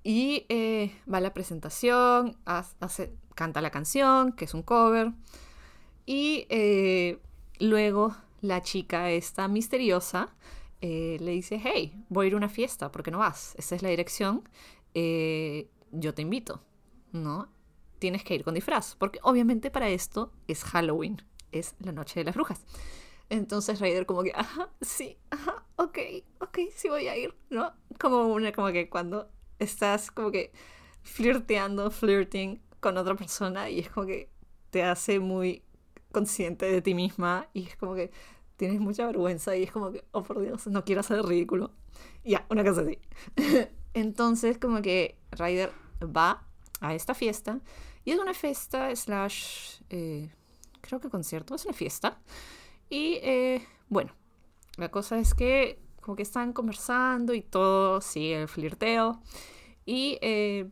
Y 0.03 0.45
eh, 0.49 0.95
va 1.11 1.19
a 1.19 1.21
la 1.21 1.33
presentación, 1.33 2.37
hace, 2.45 3.13
canta 3.35 3.61
la 3.61 3.69
canción, 3.69 4.33
que 4.33 4.45
es 4.45 4.53
un 4.53 4.63
cover. 4.63 5.13
Y 6.13 6.45
eh, 6.49 7.19
luego 7.59 8.13
la 8.41 8.61
chica 8.61 9.11
esta 9.11 9.47
misteriosa 9.47 10.35
eh, 10.81 11.15
le 11.21 11.31
dice, 11.31 11.57
hey, 11.63 12.03
voy 12.09 12.25
a 12.25 12.27
ir 12.27 12.33
a 12.33 12.37
una 12.37 12.49
fiesta, 12.49 12.91
¿por 12.91 13.01
qué 13.01 13.11
no 13.11 13.19
vas? 13.19 13.55
Esa 13.57 13.75
es 13.75 13.81
la 13.81 13.87
dirección, 13.87 14.43
yo 14.93 16.13
te 16.13 16.21
invito, 16.21 16.61
¿no? 17.13 17.47
Tienes 17.99 18.25
que 18.25 18.35
ir 18.35 18.43
con 18.43 18.55
disfraz, 18.55 18.97
porque 18.97 19.19
obviamente 19.23 19.71
para 19.71 19.87
esto 19.87 20.33
es 20.49 20.65
Halloween, 20.65 21.21
es 21.53 21.75
la 21.79 21.93
noche 21.93 22.19
de 22.19 22.25
las 22.25 22.35
brujas. 22.35 22.65
Entonces 23.29 23.79
Raider 23.79 24.05
como 24.05 24.23
que, 24.23 24.33
ajá, 24.35 24.69
sí, 24.81 25.17
ajá, 25.29 25.63
ok, 25.77 25.97
ok, 26.41 26.59
sí 26.75 26.89
voy 26.89 27.07
a 27.07 27.15
ir, 27.15 27.33
¿no? 27.49 27.71
Como 27.97 28.25
una, 28.33 28.51
como 28.51 28.67
que 28.73 28.89
cuando 28.89 29.31
estás 29.59 30.11
como 30.11 30.29
que 30.29 30.51
flirteando, 31.03 31.89
flirting 31.89 32.61
con 32.81 32.97
otra 32.97 33.15
persona 33.15 33.69
y 33.69 33.79
es 33.79 33.89
como 33.89 34.07
que 34.07 34.29
te 34.71 34.83
hace 34.83 35.21
muy 35.21 35.63
consciente 36.11 36.65
de 36.65 36.81
ti 36.81 36.93
misma 36.93 37.47
y 37.53 37.67
es 37.67 37.75
como 37.75 37.95
que 37.95 38.11
tienes 38.57 38.79
mucha 38.79 39.05
vergüenza 39.05 39.55
y 39.55 39.63
es 39.63 39.71
como 39.71 39.91
que, 39.91 40.05
oh 40.11 40.23
por 40.23 40.41
Dios, 40.41 40.67
no 40.67 40.83
quiero 40.85 41.01
hacer 41.01 41.23
ridículo. 41.23 41.71
Ya, 42.23 42.45
una 42.49 42.63
cosa 42.63 42.81
así. 42.81 42.99
Entonces 43.93 44.57
como 44.57 44.81
que 44.81 45.17
Ryder 45.31 45.71
va 46.03 46.43
a 46.79 46.93
esta 46.93 47.13
fiesta 47.13 47.59
y 48.05 48.11
es 48.11 48.19
una 48.19 48.33
fiesta 48.33 48.95
slash, 48.95 49.81
eh, 49.89 50.29
creo 50.81 50.99
que 50.99 51.09
concierto, 51.09 51.55
es 51.55 51.65
una 51.65 51.73
fiesta 51.73 52.19
y 52.89 53.19
eh, 53.21 53.65
bueno, 53.89 54.13
la 54.77 54.89
cosa 54.89 55.17
es 55.19 55.33
que 55.33 55.79
como 56.01 56.15
que 56.15 56.23
están 56.23 56.51
conversando 56.51 57.33
y 57.33 57.41
todo, 57.41 58.01
sí, 58.01 58.33
el 58.33 58.47
flirteo. 58.47 59.21
Y 59.85 60.17
eh, 60.21 60.69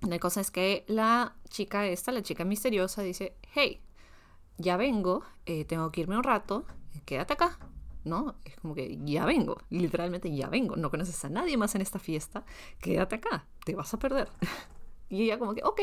la 0.00 0.18
cosa 0.18 0.40
es 0.40 0.50
que 0.50 0.84
la 0.86 1.36
chica 1.50 1.86
esta, 1.86 2.12
la 2.12 2.22
chica 2.22 2.44
misteriosa, 2.44 3.02
dice, 3.02 3.36
hey, 3.52 3.82
ya 4.58 4.76
vengo, 4.76 5.22
eh, 5.44 5.64
tengo 5.64 5.90
que 5.92 6.02
irme 6.02 6.16
un 6.16 6.24
rato, 6.24 6.66
quédate 7.04 7.34
acá. 7.34 7.58
¿No? 8.04 8.36
Es 8.44 8.54
como 8.60 8.76
que 8.76 9.00
ya 9.04 9.26
vengo, 9.26 9.56
literalmente 9.68 10.32
ya 10.32 10.48
vengo, 10.48 10.76
no 10.76 10.90
conoces 10.90 11.24
a 11.24 11.28
nadie 11.28 11.56
más 11.56 11.74
en 11.74 11.80
esta 11.80 11.98
fiesta, 11.98 12.44
quédate 12.80 13.16
acá, 13.16 13.48
te 13.64 13.74
vas 13.74 13.92
a 13.94 13.98
perder. 13.98 14.28
y 15.08 15.24
ella 15.24 15.40
como 15.40 15.54
que, 15.54 15.64
ok. 15.64 15.80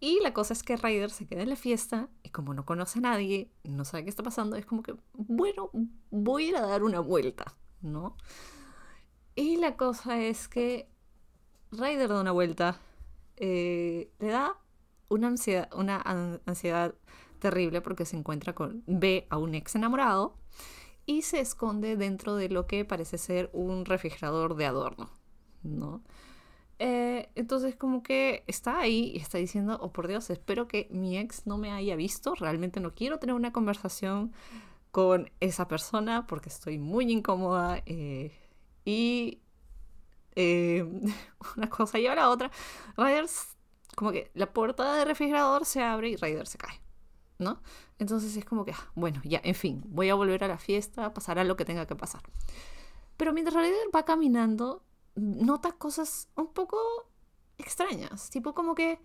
Y 0.00 0.18
la 0.22 0.32
cosa 0.32 0.54
es 0.54 0.64
que 0.64 0.76
Ryder 0.76 1.10
se 1.10 1.26
queda 1.26 1.42
en 1.42 1.50
la 1.50 1.56
fiesta 1.56 2.08
y 2.24 2.30
como 2.30 2.52
no 2.52 2.64
conoce 2.64 2.98
a 2.98 3.02
nadie, 3.02 3.52
no 3.62 3.84
sabe 3.84 4.02
qué 4.02 4.10
está 4.10 4.24
pasando, 4.24 4.56
es 4.56 4.66
como 4.66 4.82
que, 4.82 4.96
bueno, 5.12 5.70
voy 6.10 6.46
a 6.46 6.48
ir 6.48 6.56
a 6.56 6.66
dar 6.66 6.82
una 6.82 6.98
vuelta, 6.98 7.54
¿no? 7.80 8.16
Y 9.36 9.58
la 9.58 9.76
cosa 9.76 10.20
es 10.20 10.48
que 10.48 10.88
Ryder 11.70 12.08
da 12.08 12.20
una 12.20 12.32
vuelta, 12.32 12.80
eh, 13.36 14.10
le 14.18 14.28
da 14.28 14.58
una 15.08 15.28
ansiedad, 15.28 15.68
una 15.74 15.98
ansiedad 16.46 16.94
terrible 17.40 17.80
porque 17.80 18.04
se 18.04 18.16
encuentra 18.16 18.54
con, 18.54 18.84
ve 18.86 19.26
a 19.30 19.38
un 19.38 19.54
ex 19.54 19.74
enamorado 19.74 20.36
y 21.06 21.22
se 21.22 21.40
esconde 21.40 21.96
dentro 21.96 22.36
de 22.36 22.48
lo 22.48 22.66
que 22.66 22.84
parece 22.84 23.18
ser 23.18 23.50
un 23.52 23.84
refrigerador 23.84 24.54
de 24.54 24.66
adorno, 24.66 25.10
¿no? 25.62 26.02
Eh, 26.78 27.28
entonces 27.34 27.76
como 27.76 28.02
que 28.02 28.42
está 28.46 28.80
ahí 28.80 29.12
y 29.14 29.18
está 29.18 29.36
diciendo, 29.36 29.78
oh 29.82 29.92
por 29.92 30.08
Dios, 30.08 30.30
espero 30.30 30.66
que 30.66 30.88
mi 30.90 31.18
ex 31.18 31.46
no 31.46 31.58
me 31.58 31.72
haya 31.72 31.94
visto, 31.94 32.34
realmente 32.34 32.80
no 32.80 32.94
quiero 32.94 33.18
tener 33.18 33.34
una 33.34 33.52
conversación 33.52 34.32
con 34.90 35.30
esa 35.40 35.68
persona 35.68 36.26
porque 36.26 36.48
estoy 36.48 36.78
muy 36.78 37.12
incómoda 37.12 37.82
eh, 37.86 38.32
y 38.84 39.40
eh, 40.36 40.84
una 41.56 41.68
cosa 41.68 41.98
lleva 41.98 42.14
a 42.14 42.16
la 42.16 42.30
otra. 42.30 42.50
Ryder, 42.96 43.26
como 43.94 44.12
que 44.12 44.30
la 44.34 44.52
puerta 44.52 44.94
del 44.94 45.06
refrigerador 45.06 45.66
se 45.66 45.82
abre 45.82 46.10
y 46.10 46.16
Ryder 46.16 46.46
se 46.46 46.58
cae, 46.58 46.80
¿no? 47.40 47.60
Entonces 47.98 48.36
es 48.36 48.44
como 48.44 48.64
que, 48.64 48.72
ah, 48.72 48.90
bueno, 48.94 49.20
ya, 49.24 49.40
en 49.42 49.54
fin, 49.54 49.82
voy 49.86 50.10
a 50.10 50.14
volver 50.14 50.44
a 50.44 50.48
la 50.48 50.58
fiesta, 50.58 51.12
pasará 51.12 51.42
lo 51.42 51.56
que 51.56 51.64
tenga 51.64 51.86
que 51.86 51.96
pasar. 51.96 52.22
Pero 53.16 53.32
mientras 53.32 53.56
Ryder 53.56 53.88
va 53.94 54.04
caminando, 54.04 54.84
nota 55.14 55.72
cosas 55.72 56.28
un 56.36 56.52
poco 56.52 56.78
extrañas, 57.58 58.30
tipo 58.30 58.54
como 58.54 58.74
que, 58.74 59.00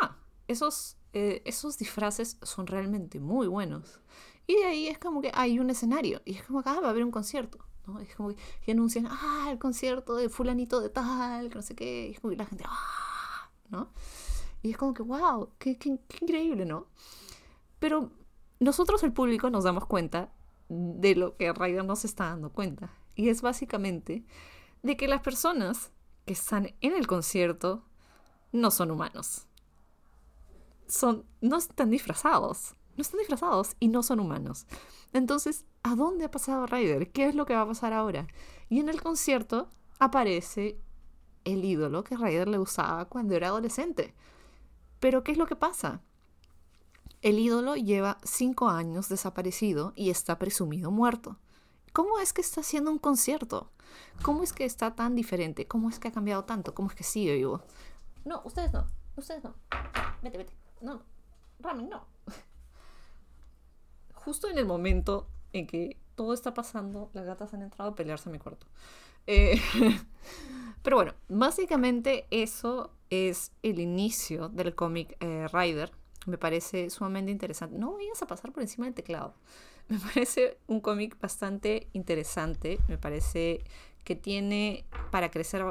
ah, 0.00 0.16
esos, 0.48 0.96
eh, 1.12 1.42
esos 1.44 1.78
disfraces 1.78 2.38
son 2.42 2.66
realmente 2.66 3.20
muy 3.20 3.46
buenos. 3.46 4.00
Y 4.46 4.56
de 4.56 4.64
ahí 4.64 4.88
es 4.88 4.98
como 4.98 5.22
que 5.22 5.30
hay 5.34 5.58
un 5.58 5.70
escenario 5.70 6.20
y 6.24 6.34
es 6.34 6.42
como 6.44 6.62
que 6.62 6.68
ah, 6.68 6.80
va 6.80 6.88
a 6.88 6.90
haber 6.90 7.04
un 7.04 7.10
concierto. 7.10 7.58
¿no? 7.86 8.00
Es 8.00 8.14
como 8.14 8.34
que, 8.64 8.72
anuncian, 8.72 9.06
ah, 9.10 9.48
el 9.50 9.58
concierto 9.58 10.16
de 10.16 10.28
fulanito 10.28 10.80
de 10.80 10.88
tal, 10.88 11.48
que 11.50 11.54
no 11.54 11.62
sé 11.62 11.74
qué, 11.74 12.08
y 12.08 12.12
es 12.12 12.20
como 12.20 12.30
que 12.30 12.36
la 12.38 12.46
gente, 12.46 12.64
ah, 12.66 13.50
¿no? 13.68 13.90
Y 14.62 14.70
es 14.70 14.78
como 14.78 14.94
que, 14.94 15.02
wow, 15.02 15.50
qué 15.58 15.78
increíble, 16.20 16.64
¿no? 16.64 16.86
Pero 17.84 18.10
nosotros, 18.60 19.02
el 19.02 19.12
público, 19.12 19.50
nos 19.50 19.64
damos 19.64 19.84
cuenta 19.84 20.32
de 20.70 21.14
lo 21.14 21.36
que 21.36 21.52
Ryder 21.52 21.84
nos 21.84 22.06
está 22.06 22.30
dando 22.30 22.50
cuenta. 22.50 22.90
Y 23.14 23.28
es 23.28 23.42
básicamente 23.42 24.24
de 24.82 24.96
que 24.96 25.06
las 25.06 25.20
personas 25.20 25.92
que 26.24 26.32
están 26.32 26.72
en 26.80 26.94
el 26.94 27.06
concierto 27.06 27.84
no 28.52 28.70
son 28.70 28.90
humanos. 28.90 29.48
Son, 30.86 31.26
no 31.42 31.58
están 31.58 31.90
disfrazados. 31.90 32.74
No 32.96 33.02
están 33.02 33.18
disfrazados 33.18 33.76
y 33.80 33.88
no 33.88 34.02
son 34.02 34.18
humanos. 34.18 34.66
Entonces, 35.12 35.66
¿a 35.82 35.94
dónde 35.94 36.24
ha 36.24 36.30
pasado 36.30 36.64
Ryder? 36.64 37.12
¿Qué 37.12 37.26
es 37.26 37.34
lo 37.34 37.44
que 37.44 37.54
va 37.54 37.60
a 37.60 37.68
pasar 37.68 37.92
ahora? 37.92 38.28
Y 38.70 38.80
en 38.80 38.88
el 38.88 39.02
concierto 39.02 39.68
aparece 39.98 40.80
el 41.44 41.62
ídolo 41.66 42.02
que 42.02 42.16
Ryder 42.16 42.48
le 42.48 42.58
usaba 42.58 43.04
cuando 43.10 43.34
era 43.34 43.48
adolescente. 43.48 44.14
Pero 45.00 45.22
¿qué 45.22 45.32
es 45.32 45.38
lo 45.38 45.44
que 45.44 45.56
pasa? 45.56 46.00
El 47.24 47.38
ídolo 47.38 47.74
lleva 47.74 48.18
cinco 48.22 48.68
años 48.68 49.08
desaparecido 49.08 49.94
y 49.96 50.10
está 50.10 50.38
presumido 50.38 50.90
muerto. 50.90 51.38
¿Cómo 51.94 52.18
es 52.18 52.34
que 52.34 52.42
está 52.42 52.60
haciendo 52.60 52.90
un 52.90 52.98
concierto? 52.98 53.70
¿Cómo 54.20 54.42
es 54.42 54.52
que 54.52 54.66
está 54.66 54.94
tan 54.94 55.14
diferente? 55.14 55.66
¿Cómo 55.66 55.88
es 55.88 55.98
que 55.98 56.08
ha 56.08 56.12
cambiado 56.12 56.44
tanto? 56.44 56.74
¿Cómo 56.74 56.90
es 56.90 56.94
que 56.94 57.02
sigue 57.02 57.36
vivo? 57.36 57.62
No, 58.26 58.42
ustedes 58.44 58.74
no. 58.74 58.86
Ustedes 59.16 59.42
no. 59.42 59.54
Vete, 60.22 60.36
vete. 60.36 60.52
No. 60.82 61.00
Ramen, 61.60 61.88
no. 61.88 62.04
Justo 64.16 64.50
en 64.50 64.58
el 64.58 64.66
momento 64.66 65.26
en 65.54 65.66
que 65.66 65.96
todo 66.16 66.34
está 66.34 66.52
pasando, 66.52 67.08
las 67.14 67.24
gatas 67.24 67.54
han 67.54 67.62
entrado 67.62 67.92
a 67.92 67.94
pelearse 67.94 68.28
en 68.28 68.32
mi 68.34 68.38
cuarto. 68.38 68.66
Eh, 69.26 69.58
pero 70.82 70.96
bueno, 70.96 71.14
básicamente 71.30 72.26
eso 72.30 72.90
es 73.08 73.50
el 73.62 73.78
inicio 73.78 74.50
del 74.50 74.74
cómic 74.74 75.16
eh, 75.20 75.48
Rider. 75.50 76.03
Me 76.26 76.38
parece 76.38 76.90
sumamente 76.90 77.30
interesante. 77.30 77.78
No 77.78 77.94
vayas 77.94 78.22
a 78.22 78.26
pasar 78.26 78.52
por 78.52 78.62
encima 78.62 78.86
del 78.86 78.94
teclado. 78.94 79.34
Me 79.88 79.98
parece 79.98 80.58
un 80.66 80.80
cómic 80.80 81.20
bastante 81.20 81.88
interesante, 81.92 82.78
me 82.88 82.96
parece 82.96 83.62
que 84.02 84.16
tiene 84.16 84.86
para 85.10 85.30
crecer 85.30 85.62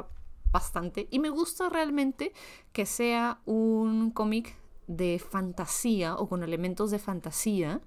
bastante 0.52 1.08
y 1.10 1.18
me 1.18 1.30
gusta 1.30 1.68
realmente 1.68 2.32
que 2.72 2.86
sea 2.86 3.40
un 3.44 4.12
cómic 4.12 4.56
de 4.86 5.18
fantasía 5.18 6.14
o 6.14 6.28
con 6.28 6.44
elementos 6.44 6.92
de 6.92 7.00
fantasía 7.00 7.80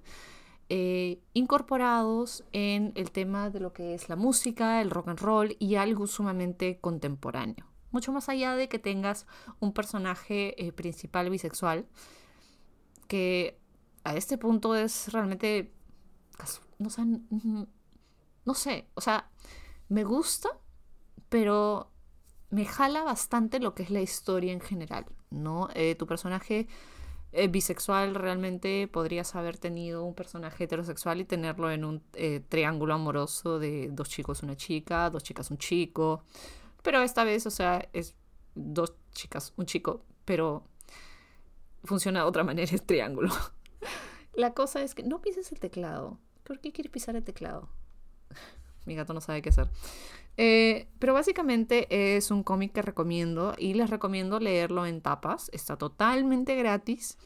eh, 0.70 1.22
incorporados 1.34 2.44
en 2.52 2.92
el 2.96 3.12
tema 3.12 3.50
de 3.50 3.62
lo 3.62 3.72
que 3.72 3.94
es 3.94 4.10
la 4.10 4.18
música, 4.18 4.82
el 4.82 4.92
rock 4.92 5.08
and 5.08 5.20
roll 5.20 5.56
y 5.60 5.76
algo 5.76 6.08
sumamente 6.08 6.78
contemporáneo. 6.80 7.66
Mucho 7.92 8.12
más 8.12 8.28
allá 8.28 8.56
de 8.56 8.68
que 8.68 8.80
tengas 8.80 9.28
un 9.62 9.72
personaje 9.72 10.62
eh, 10.62 10.74
principal 10.74 11.30
bisexual, 11.30 11.86
que 13.08 13.60
a 14.04 14.16
este 14.16 14.38
punto 14.38 14.76
es 14.76 15.12
realmente 15.12 15.74
no 18.46 18.54
sé, 18.54 18.88
o 18.94 19.02
sea, 19.02 19.30
me 19.90 20.04
gusta, 20.04 20.50
pero 21.30 21.92
me 22.50 22.66
jala 22.66 23.04
bastante 23.04 23.60
lo 23.60 23.74
que 23.74 23.84
es 23.84 23.90
la 23.90 24.02
historia 24.02 24.54
en 24.54 24.62
general, 24.62 25.06
¿no? 25.30 25.68
Eh, 25.74 25.96
tu 25.96 26.08
personaje 26.08 26.68
eh, 27.34 27.48
bisexual 27.50 28.16
realmente 28.16 28.88
podrías 28.88 29.36
haber 29.36 29.58
tenido 29.58 30.06
un 30.06 30.14
personaje 30.14 30.64
heterosexual 30.64 31.20
y 31.20 31.26
tenerlo 31.26 31.70
en 31.72 31.84
un 31.84 32.04
eh, 32.14 32.42
triángulo 32.48 32.94
amoroso 32.94 33.60
de 33.60 33.90
dos 33.92 34.10
chicos, 34.10 34.44
una 34.44 34.56
chica, 34.56 35.10
dos 35.10 35.24
chicas, 35.24 35.52
un 35.52 35.58
chico, 35.58 36.24
pero 36.84 37.02
esta 37.02 37.26
vez, 37.26 37.46
o 37.48 37.52
sea, 37.52 37.90
es 37.92 38.16
dos 38.56 38.94
chicas, 39.12 39.54
un 39.58 39.66
chico, 39.66 40.06
pero 40.24 40.64
funciona 41.88 42.20
de 42.20 42.26
otra 42.26 42.44
manera 42.44 42.72
el 42.72 42.84
triángulo. 42.84 43.32
La 44.34 44.54
cosa 44.54 44.84
es 44.84 44.94
que 44.94 45.02
no 45.02 45.22
pises 45.22 45.52
el 45.52 45.60
teclado. 45.60 46.20
¿Por 46.44 46.60
qué 46.60 46.72
quieres 46.72 46.92
pisar 46.92 47.16
el 47.16 47.24
teclado? 47.24 47.70
Mi 48.86 48.96
gato 48.96 49.14
no 49.14 49.22
sabe 49.22 49.42
qué 49.42 49.50
hacer. 49.50 49.70
Eh, 50.38 50.88
pero 51.00 51.16
básicamente 51.16 51.88
es 52.16 52.30
un 52.30 52.44
cómic 52.44 52.72
que 52.72 52.84
recomiendo 52.84 53.56
y 53.58 53.74
les 53.74 53.90
recomiendo 53.90 54.40
leerlo 54.40 54.86
en 54.86 55.02
tapas. 55.02 55.50
Está 55.52 55.78
totalmente 55.78 56.56
gratis. 56.56 57.18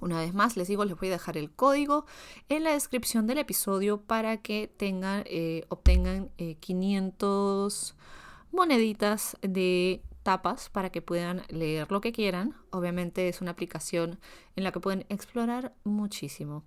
Una 0.00 0.18
vez 0.18 0.34
más, 0.34 0.56
les 0.56 0.68
digo, 0.68 0.84
les 0.84 0.98
voy 0.98 1.08
a 1.08 1.12
dejar 1.12 1.38
el 1.38 1.52
código 1.52 2.04
en 2.48 2.64
la 2.64 2.72
descripción 2.72 3.26
del 3.26 3.38
episodio 3.38 4.02
para 4.02 4.38
que 4.38 4.68
tengan, 4.76 5.22
eh, 5.26 5.64
obtengan 5.68 6.30
500 6.60 7.90
eh, 7.90 8.02
moneditas 8.50 9.36
de 9.40 10.02
tapas 10.24 10.68
para 10.70 10.90
que 10.90 11.02
puedan 11.02 11.42
leer 11.48 11.92
lo 11.92 12.00
que 12.00 12.10
quieran. 12.10 12.56
Obviamente 12.70 13.28
es 13.28 13.40
una 13.40 13.52
aplicación 13.52 14.18
en 14.56 14.64
la 14.64 14.72
que 14.72 14.80
pueden 14.80 15.06
explorar 15.08 15.72
muchísimo. 15.84 16.64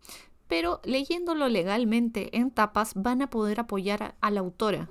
Pero 0.47 0.79
leyéndolo 0.85 1.49
legalmente 1.49 2.37
en 2.37 2.51
tapas 2.51 2.93
van 2.95 3.21
a 3.21 3.29
poder 3.29 3.59
apoyar 3.59 4.15
a 4.21 4.31
la 4.31 4.39
autora. 4.39 4.89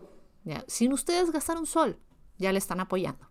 Sin 0.66 0.92
ustedes 0.92 1.32
gastar 1.32 1.56
un 1.56 1.66
sol, 1.66 1.98
ya 2.38 2.52
le 2.52 2.58
están 2.58 2.80
apoyando. 2.80 3.26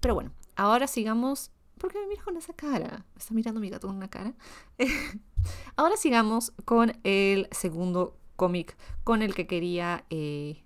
Pero 0.00 0.14
bueno, 0.14 0.32
ahora 0.56 0.86
sigamos. 0.86 1.50
¿Por 1.78 1.92
qué 1.92 1.98
me 1.98 2.06
miras 2.06 2.24
con 2.24 2.36
esa 2.36 2.52
cara? 2.52 3.04
¿Me 3.14 3.18
está 3.18 3.34
mirando 3.34 3.60
mi 3.60 3.68
gato 3.68 3.88
con 3.88 3.96
una 3.96 4.08
cara? 4.08 4.34
ahora 5.76 5.96
sigamos 5.96 6.52
con 6.64 6.92
el 7.02 7.48
segundo 7.50 8.16
cómic 8.36 8.76
con 9.02 9.22
el 9.22 9.34
que 9.34 9.48
quería 9.48 10.04
eh, 10.10 10.62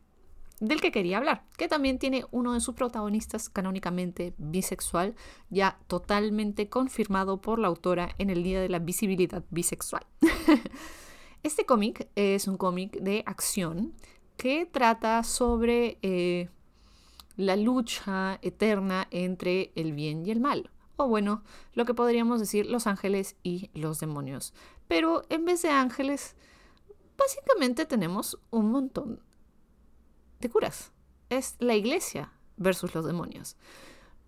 del 0.60 0.80
que 0.80 0.90
quería 0.90 1.18
hablar, 1.18 1.44
que 1.58 1.68
también 1.68 1.98
tiene 1.98 2.24
uno 2.30 2.54
de 2.54 2.60
sus 2.60 2.74
protagonistas 2.74 3.48
canónicamente 3.48 4.34
bisexual, 4.38 5.14
ya 5.50 5.78
totalmente 5.86 6.68
confirmado 6.68 7.40
por 7.40 7.58
la 7.58 7.68
autora 7.68 8.14
en 8.18 8.30
el 8.30 8.42
Día 8.42 8.60
de 8.60 8.68
la 8.68 8.78
Visibilidad 8.78 9.44
Bisexual. 9.50 10.06
este 11.42 11.66
cómic 11.66 12.08
es 12.14 12.48
un 12.48 12.56
cómic 12.56 12.98
de 13.00 13.22
acción 13.26 13.94
que 14.38 14.66
trata 14.66 15.22
sobre 15.24 15.98
eh, 16.02 16.48
la 17.36 17.56
lucha 17.56 18.38
eterna 18.40 19.08
entre 19.10 19.72
el 19.74 19.92
bien 19.92 20.24
y 20.24 20.30
el 20.30 20.40
mal, 20.40 20.70
o 20.96 21.06
bueno, 21.06 21.42
lo 21.74 21.84
que 21.84 21.92
podríamos 21.92 22.40
decir 22.40 22.66
los 22.66 22.86
ángeles 22.86 23.36
y 23.42 23.70
los 23.74 24.00
demonios. 24.00 24.54
Pero 24.88 25.22
en 25.28 25.44
vez 25.44 25.60
de 25.60 25.68
ángeles, 25.68 26.34
básicamente 27.18 27.84
tenemos 27.84 28.38
un 28.50 28.70
montón 28.70 29.20
de 30.40 30.48
curas. 30.48 30.92
Es 31.28 31.56
la 31.58 31.74
iglesia 31.74 32.32
versus 32.56 32.94
los 32.94 33.04
demonios. 33.04 33.56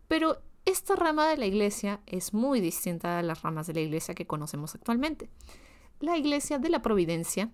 Pero 0.09 0.43
esta 0.65 0.97
rama 0.97 1.29
de 1.29 1.37
la 1.37 1.47
iglesia 1.47 2.01
es 2.07 2.35
muy 2.35 2.61
distinta 2.61 3.19
a 3.19 3.23
las 3.23 3.43
ramas 3.43 3.67
de 3.67 3.75
la 3.75 3.81
iglesia 3.81 4.15
que 4.15 4.27
conocemos 4.27 4.75
actualmente. 4.75 5.31
La 6.01 6.17
iglesia 6.17 6.59
de 6.59 6.69
la 6.69 6.83
providencia 6.83 7.51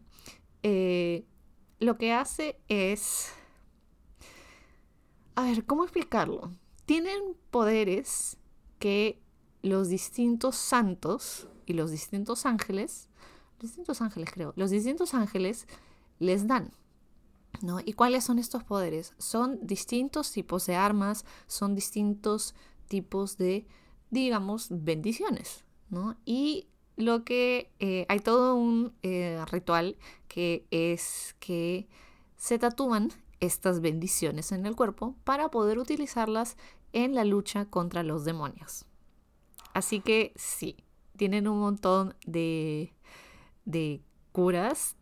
eh, 0.62 1.24
lo 1.78 1.96
que 1.98 2.12
hace 2.12 2.58
es... 2.68 3.32
A 5.36 5.44
ver, 5.44 5.64
¿cómo 5.66 5.84
explicarlo? 5.84 6.52
Tienen 6.86 7.36
poderes 7.50 8.38
que 8.78 9.20
los 9.62 9.88
distintos 9.88 10.56
santos 10.56 11.48
y 11.66 11.72
los 11.74 11.90
distintos 11.90 12.46
ángeles, 12.46 13.08
los 13.58 13.70
distintos 13.70 14.00
ángeles 14.00 14.30
creo, 14.32 14.52
los 14.56 14.70
distintos 14.70 15.14
ángeles 15.14 15.66
les 16.18 16.46
dan. 16.46 16.72
¿No? 17.64 17.80
¿Y 17.82 17.94
cuáles 17.94 18.24
son 18.24 18.38
estos 18.38 18.62
poderes? 18.62 19.14
Son 19.18 19.58
distintos 19.66 20.30
tipos 20.30 20.66
de 20.66 20.76
armas, 20.76 21.24
son 21.46 21.74
distintos 21.74 22.54
tipos 22.88 23.38
de, 23.38 23.66
digamos, 24.10 24.68
bendiciones, 24.70 25.64
¿no? 25.88 26.16
Y 26.26 26.68
lo 26.96 27.24
que 27.24 27.72
eh, 27.80 28.04
hay 28.08 28.20
todo 28.20 28.54
un 28.54 28.92
eh, 29.02 29.42
ritual 29.50 29.96
que 30.28 30.66
es 30.70 31.34
que 31.40 31.88
se 32.36 32.58
tatúan 32.58 33.10
estas 33.40 33.80
bendiciones 33.80 34.52
en 34.52 34.66
el 34.66 34.76
cuerpo 34.76 35.16
para 35.24 35.50
poder 35.50 35.78
utilizarlas 35.78 36.58
en 36.92 37.14
la 37.14 37.24
lucha 37.24 37.64
contra 37.64 38.02
los 38.02 38.26
demonios. 38.26 38.84
Así 39.72 40.00
que 40.00 40.32
sí, 40.36 40.76
tienen 41.16 41.48
un 41.48 41.60
montón 41.60 42.14
de, 42.26 42.92
de 43.64 44.02
curas 44.32 44.96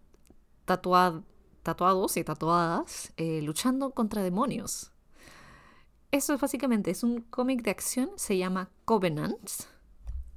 tatuadas 0.64 1.24
tatuados 1.62 2.16
y 2.16 2.24
tatuadas 2.24 3.12
eh, 3.16 3.40
luchando 3.42 3.90
contra 3.90 4.22
demonios. 4.22 4.92
Eso 6.10 6.34
es 6.34 6.40
básicamente, 6.40 6.90
es 6.90 7.02
un 7.02 7.22
cómic 7.22 7.62
de 7.62 7.70
acción, 7.70 8.10
se 8.16 8.36
llama 8.36 8.70
Covenants. 8.84 9.68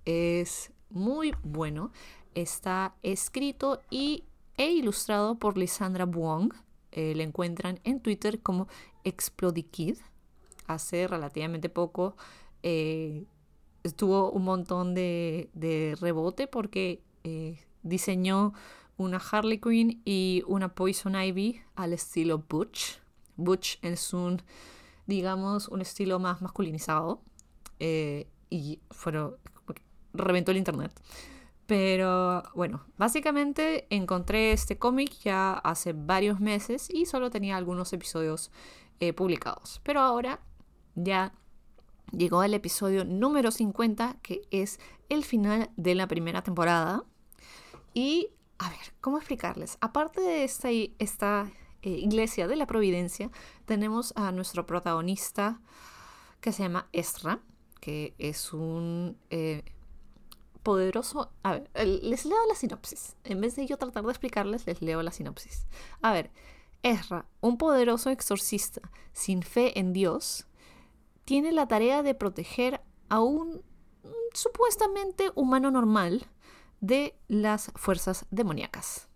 Es 0.06 0.72
muy 0.90 1.34
bueno. 1.44 1.92
Está 2.34 2.96
escrito 3.04 3.82
y, 3.90 4.24
e 4.58 4.72
ilustrado 4.72 5.36
por 5.36 5.58
Lisandra 5.58 6.06
Buong. 6.06 6.54
Eh, 6.92 7.14
le 7.16 7.24
encuentran 7.24 7.80
en 7.84 8.00
Twitter 8.00 8.42
como 8.42 8.68
Explodikid. 9.04 9.98
Hace 10.68 11.08
relativamente 11.08 11.70
poco 11.70 12.16
eh, 12.64 13.26
tuvo 13.98 14.32
un 14.32 14.44
montón 14.44 14.94
de, 14.94 15.50
de 15.54 15.98
rebote 16.00 16.48
porque 16.48 17.02
diseñó 17.84 18.54
una 18.98 19.18
Harley 19.18 19.60
Quinn 19.60 20.02
y 20.06 20.44
una 20.48 20.74
Poison 20.74 21.16
Ivy 21.16 21.62
al 21.76 21.94
estilo 21.94 22.44
Butch. 22.50 23.00
Butch 23.36 23.78
es 23.82 24.14
un, 24.14 24.42
digamos, 25.06 25.68
un 25.68 25.82
estilo 25.82 26.20
más 26.20 26.42
masculinizado. 26.42 27.22
Eh, 27.80 28.28
y 28.50 28.80
fueron, 28.92 29.36
reventó 30.14 30.52
el 30.52 30.58
internet. 30.58 30.92
Pero 31.66 32.44
bueno, 32.54 32.86
básicamente 32.98 33.88
encontré 33.90 34.52
este 34.52 34.78
cómic 34.78 35.12
ya 35.24 35.54
hace 35.54 35.94
varios 35.94 36.40
meses 36.40 36.90
y 36.90 37.06
solo 37.06 37.32
tenía 37.32 37.58
algunos 37.58 37.92
episodios 37.92 38.52
eh, 39.00 39.14
publicados. 39.14 39.82
Pero 39.84 40.02
ahora 40.02 40.40
ya 40.94 41.34
llegó 42.12 42.44
el 42.44 42.54
episodio 42.54 43.04
número 43.04 43.50
50, 43.50 44.18
que 44.22 44.44
es 44.52 44.80
el 45.10 45.26
final 45.26 45.72
de 45.76 45.96
la 45.96 46.08
primera 46.08 46.44
temporada. 46.44 47.04
Y 47.96 48.30
a 48.58 48.70
ver, 48.70 48.94
¿cómo 49.02 49.18
explicarles? 49.18 49.78
Aparte 49.82 50.22
de 50.22 50.44
esta, 50.44 50.70
esta 51.00 51.52
eh, 51.82 51.90
iglesia 51.90 52.48
de 52.48 52.56
la 52.56 52.68
providencia, 52.68 53.30
tenemos 53.66 54.14
a 54.16 54.32
nuestro 54.32 54.66
protagonista 54.66 55.62
que 56.42 56.52
se 56.52 56.64
llama 56.64 56.88
Esra, 56.94 57.40
que 57.82 58.14
es 58.18 58.54
un 58.54 59.18
eh, 59.30 59.64
poderoso... 60.64 61.32
A 61.44 61.54
ver, 61.54 61.70
les 61.76 62.26
leo 62.26 62.48
la 62.48 62.56
sinopsis. 62.56 63.16
En 63.24 63.42
vez 63.42 63.56
de 63.56 63.68
yo 63.68 63.78
tratar 63.78 64.04
de 64.04 64.12
explicarles, 64.12 64.66
les 64.66 64.82
leo 64.82 65.02
la 65.04 65.12
sinopsis. 65.12 65.68
A 66.02 66.14
ver, 66.14 66.32
Esra, 66.82 67.26
un 67.42 67.58
poderoso 67.58 68.10
exorcista 68.10 68.92
sin 69.12 69.44
fe 69.44 69.80
en 69.80 69.92
Dios, 69.92 70.48
tiene 71.26 71.52
la 71.52 71.68
tarea 71.68 72.04
de 72.04 72.14
proteger 72.14 72.82
a 73.10 73.22
un 73.22 73.64
supuestamente 74.34 75.32
humano 75.36 75.72
normal 75.72 76.28
de 76.86 77.18
las 77.28 77.72
fuerzas 77.76 78.26
demoníacas. 78.30 79.08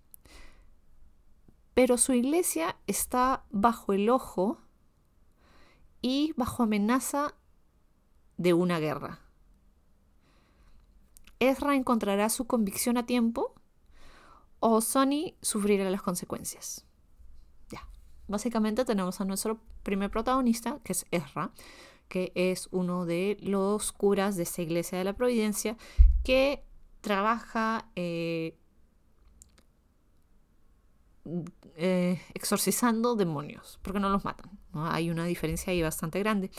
Pero 1.76 1.98
su 1.98 2.14
iglesia 2.14 2.78
está 2.88 3.46
bajo 3.52 3.94
el 3.94 4.10
ojo 4.10 4.58
y 6.02 6.34
bajo 6.36 6.64
amenaza 6.64 7.36
de 8.38 8.54
una 8.54 8.80
guerra. 8.80 9.20
¿Ezra 11.40 11.76
encontrará 11.76 12.30
su 12.30 12.48
convicción 12.48 12.98
a 12.98 13.06
tiempo 13.06 13.54
o 14.60 14.82
Sonny 14.82 15.38
sufrirá 15.42 15.90
las 15.90 16.02
consecuencias? 16.02 16.86
Ya, 17.70 17.88
básicamente 18.28 18.84
tenemos 18.84 19.22
a 19.22 19.26
nuestro 19.26 19.60
primer 19.84 20.10
protagonista, 20.10 20.80
que 20.84 20.94
es 20.94 21.06
Ezra, 21.12 21.52
que 22.10 22.32
es 22.34 22.68
uno 22.72 23.06
de 23.06 23.38
los 23.42 23.92
curas 23.92 24.36
de 24.36 24.44
esta 24.44 24.64
iglesia 24.64 24.98
de 24.98 25.04
la 25.04 25.14
providencia, 25.14 25.78
que 26.24 26.66
trabaja 27.02 27.90
eh, 27.96 28.58
eh, 31.76 32.22
exorcizando 32.34 33.16
demonios, 33.16 33.80
porque 33.82 34.00
no 34.00 34.10
los 34.10 34.26
matan. 34.26 34.60
Hay 34.74 35.10
una 35.10 35.26
diferencia 35.26 35.72
ahí 35.72 35.82
bastante 35.82 36.20
grande. 36.20 36.52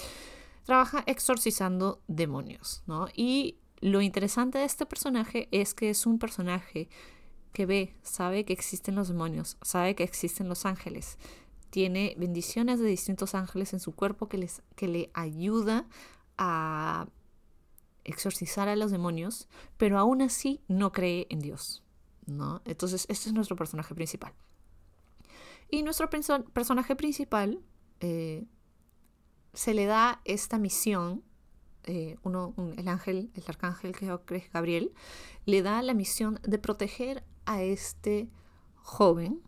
Trabaja 0.65 1.03
exorcizando 1.07 2.03
demonios. 2.07 2.83
Y 3.15 3.59
lo 3.81 4.01
interesante 4.01 4.59
de 4.59 4.65
este 4.65 4.87
personaje 4.87 5.49
es 5.51 5.75
que 5.75 5.91
es 5.91 6.07
un 6.07 6.19
personaje 6.19 6.89
que 7.53 7.67
ve, 7.67 7.97
sabe 8.03 8.45
que 8.45 8.53
existen 8.53 8.95
los 8.95 9.09
demonios, 9.09 9.57
sabe 9.63 9.95
que 9.95 10.05
existen 10.05 10.49
los 10.49 10.67
ángeles. 10.67 11.19
Tiene 11.71 12.15
bendiciones 12.19 12.79
de 12.79 12.87
distintos 12.87 13.35
ángeles 13.35 13.73
en 13.73 13.81
su 13.81 13.93
cuerpo 13.93 14.29
que, 14.29 14.39
les, 14.39 14.63
que 14.77 14.89
le 14.89 15.11
ayuda 15.15 15.87
a 16.39 17.09
exorcizar 18.05 18.69
a 18.69 18.77
los 18.77 18.91
demonios, 18.91 19.49
pero 19.77 19.99
aún 19.99 20.23
así 20.23 20.63
no 20.69 20.93
cree 20.93 21.27
en 21.31 21.41
Dios. 21.41 21.83
¿no? 22.27 22.63
Entonces, 22.65 23.07
este 23.09 23.29
es 23.29 23.35
nuestro 23.35 23.57
personaje 23.57 23.95
principal. 23.95 24.33
Y 25.71 25.83
nuestro 25.83 26.11
personaje 26.11 26.97
principal 26.97 27.61
eh, 28.01 28.45
se 29.53 29.75
le 29.75 29.87
da 29.87 30.21
esta 30.25 30.59
misión, 30.59 31.23
eh, 31.85 32.17
uno, 32.23 32.55
el 32.77 32.89
ángel, 32.89 33.31
el 33.35 33.45
arcángel 33.47 33.95
que 33.97 34.37
es 34.37 34.53
Gabriel, 34.53 34.93
le 35.47 35.63
da 35.63 35.83
la 35.83 35.95
misión 35.95 36.41
de 36.43 36.59
proteger 36.59 37.25
a 37.47 37.63
este 37.63 38.29
joven 38.77 39.43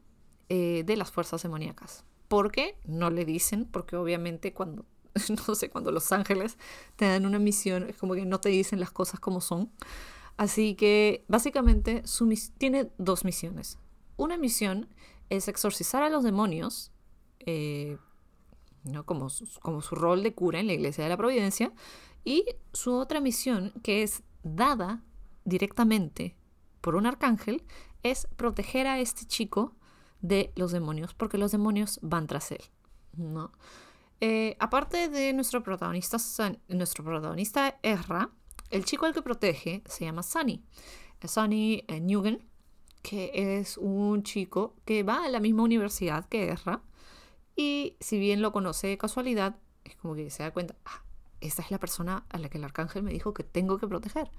eh, 0.48 0.84
de 0.84 0.96
las 0.96 1.10
fuerzas 1.10 1.42
demoníacas. 1.42 2.04
¿Por 2.28 2.52
qué? 2.52 2.78
No 2.84 3.10
le 3.10 3.24
dicen, 3.24 3.66
porque 3.66 3.96
obviamente 3.96 4.54
cuando 4.54 4.86
no 5.46 5.54
sé, 5.54 5.70
cuando 5.70 5.92
los 5.92 6.12
ángeles 6.12 6.58
te 6.96 7.06
dan 7.06 7.26
una 7.26 7.38
misión, 7.38 7.88
es 7.88 7.96
como 7.96 8.14
que 8.14 8.24
no 8.24 8.40
te 8.40 8.48
dicen 8.48 8.80
las 8.80 8.90
cosas 8.90 9.20
como 9.20 9.40
son. 9.40 9.70
Así 10.36 10.74
que 10.74 11.24
básicamente 11.28 12.02
tiene 12.58 12.90
dos 12.98 13.24
misiones. 13.24 13.78
Una 14.16 14.36
misión 14.36 14.88
es 15.30 15.48
exorcizar 15.48 16.02
a 16.02 16.10
los 16.10 16.24
demonios, 16.24 16.90
eh, 17.40 17.98
¿no? 18.84 19.04
como, 19.04 19.28
su, 19.30 19.46
como 19.60 19.82
su 19.82 19.94
rol 19.94 20.22
de 20.22 20.34
cura 20.34 20.60
en 20.60 20.66
la 20.66 20.72
Iglesia 20.72 21.04
de 21.04 21.10
la 21.10 21.16
Providencia, 21.16 21.72
y 22.24 22.46
su 22.72 22.94
otra 22.94 23.20
misión, 23.20 23.72
que 23.82 24.02
es 24.02 24.22
dada 24.42 25.02
directamente 25.44 26.36
por 26.80 26.94
un 26.94 27.06
arcángel, 27.06 27.64
es 28.02 28.26
proteger 28.36 28.86
a 28.86 29.00
este 29.00 29.24
chico 29.26 29.74
de 30.20 30.52
los 30.56 30.72
demonios, 30.72 31.14
porque 31.14 31.38
los 31.38 31.52
demonios 31.52 31.98
van 32.02 32.26
tras 32.26 32.52
él. 32.52 32.62
¿no? 33.16 33.52
Eh, 34.24 34.56
aparte 34.60 35.08
de 35.08 35.32
nuestro 35.32 35.64
protagonista, 35.64 36.16
nuestro 36.68 37.02
protagonista 37.02 37.80
Erra, 37.82 38.30
el 38.70 38.84
chico 38.84 39.04
al 39.04 39.12
que 39.12 39.20
protege 39.20 39.82
se 39.84 40.04
llama 40.04 40.22
Sunny. 40.22 40.64
Sunny 41.26 41.84
eh, 41.88 41.98
Newgen, 41.98 42.48
que 43.02 43.32
es 43.58 43.76
un 43.78 44.22
chico 44.22 44.76
que 44.84 45.02
va 45.02 45.24
a 45.24 45.28
la 45.28 45.40
misma 45.40 45.64
universidad 45.64 46.28
que 46.28 46.50
Erra. 46.50 46.82
Y 47.56 47.96
si 47.98 48.20
bien 48.20 48.42
lo 48.42 48.52
conoce 48.52 48.86
de 48.86 48.96
casualidad, 48.96 49.56
es 49.82 49.96
como 49.96 50.14
que 50.14 50.30
se 50.30 50.44
da 50.44 50.52
cuenta, 50.52 50.76
ah, 50.84 51.02
esta 51.40 51.62
es 51.62 51.72
la 51.72 51.80
persona 51.80 52.24
a 52.28 52.38
la 52.38 52.48
que 52.48 52.58
el 52.58 52.64
arcángel 52.64 53.02
me 53.02 53.12
dijo 53.12 53.34
que 53.34 53.42
tengo 53.42 53.78
que 53.78 53.88
proteger. 53.88 54.30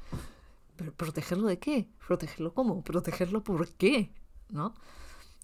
¿Pero 0.77 0.93
protegerlo 0.93 1.45
de 1.45 1.59
qué? 1.59 1.89
¿Protegerlo 2.07 2.53
cómo? 2.53 2.85
¿Protegerlo 2.85 3.43
por 3.43 3.67
qué? 3.73 4.13
¿No? 4.47 4.75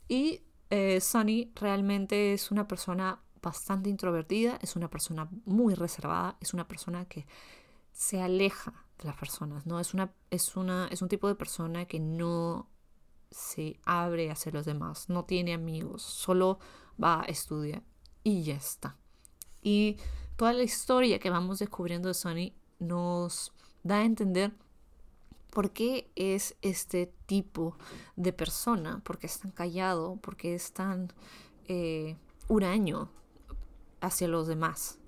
Y 0.08 0.44
eh, 0.70 1.02
Sunny 1.02 1.52
realmente 1.56 2.32
es 2.32 2.52
una 2.52 2.70
persona 2.70 3.20
bastante 3.42 3.90
introvertida, 3.90 4.60
es 4.62 4.76
una 4.76 4.90
persona 4.90 5.30
muy 5.46 5.74
reservada, 5.74 6.38
es 6.42 6.54
una 6.54 6.68
persona 6.68 7.06
que 7.06 7.26
se 7.92 8.22
aleja 8.22 8.86
de 8.98 9.06
las 9.06 9.18
personas, 9.18 9.66
¿no? 9.66 9.80
Es, 9.80 9.94
una, 9.94 10.14
es, 10.30 10.56
una, 10.56 10.88
es 10.92 11.02
un 11.02 11.10
tipo 11.10 11.28
de 11.28 11.36
persona 11.36 11.86
que 11.86 12.00
no 12.00 12.70
se 13.32 13.80
abre 13.86 14.32
hacia 14.32 14.52
los 14.52 14.66
demás, 14.66 15.10
no 15.10 15.26
tiene 15.26 15.54
amigos, 15.54 16.02
solo 16.02 16.60
va 17.02 17.22
a 17.22 17.26
estudiar 17.26 17.84
y 18.24 18.44
ya 18.44 18.56
está. 18.56 18.98
Y 19.62 19.98
toda 20.36 20.54
la 20.54 20.64
historia 20.64 21.20
que 21.20 21.30
vamos 21.30 21.60
descubriendo 21.60 22.08
de 22.08 22.14
Sony 22.14 22.54
nos 22.80 23.54
da 23.84 23.98
a 23.98 24.06
entender 24.06 24.54
por 25.50 25.72
qué 25.72 26.12
es 26.16 26.56
este 26.62 27.14
tipo 27.26 27.76
de 28.16 28.34
persona, 28.34 29.02
por 29.04 29.18
qué 29.18 29.28
es 29.28 29.40
tan 29.40 29.52
callado, 29.52 30.18
por 30.18 30.38
qué 30.38 30.56
es 30.56 30.72
tan 30.74 31.12
eh, 31.68 32.16
huraño 32.48 33.10
hacia 34.02 34.28
los 34.28 34.48
demás. 34.48 35.00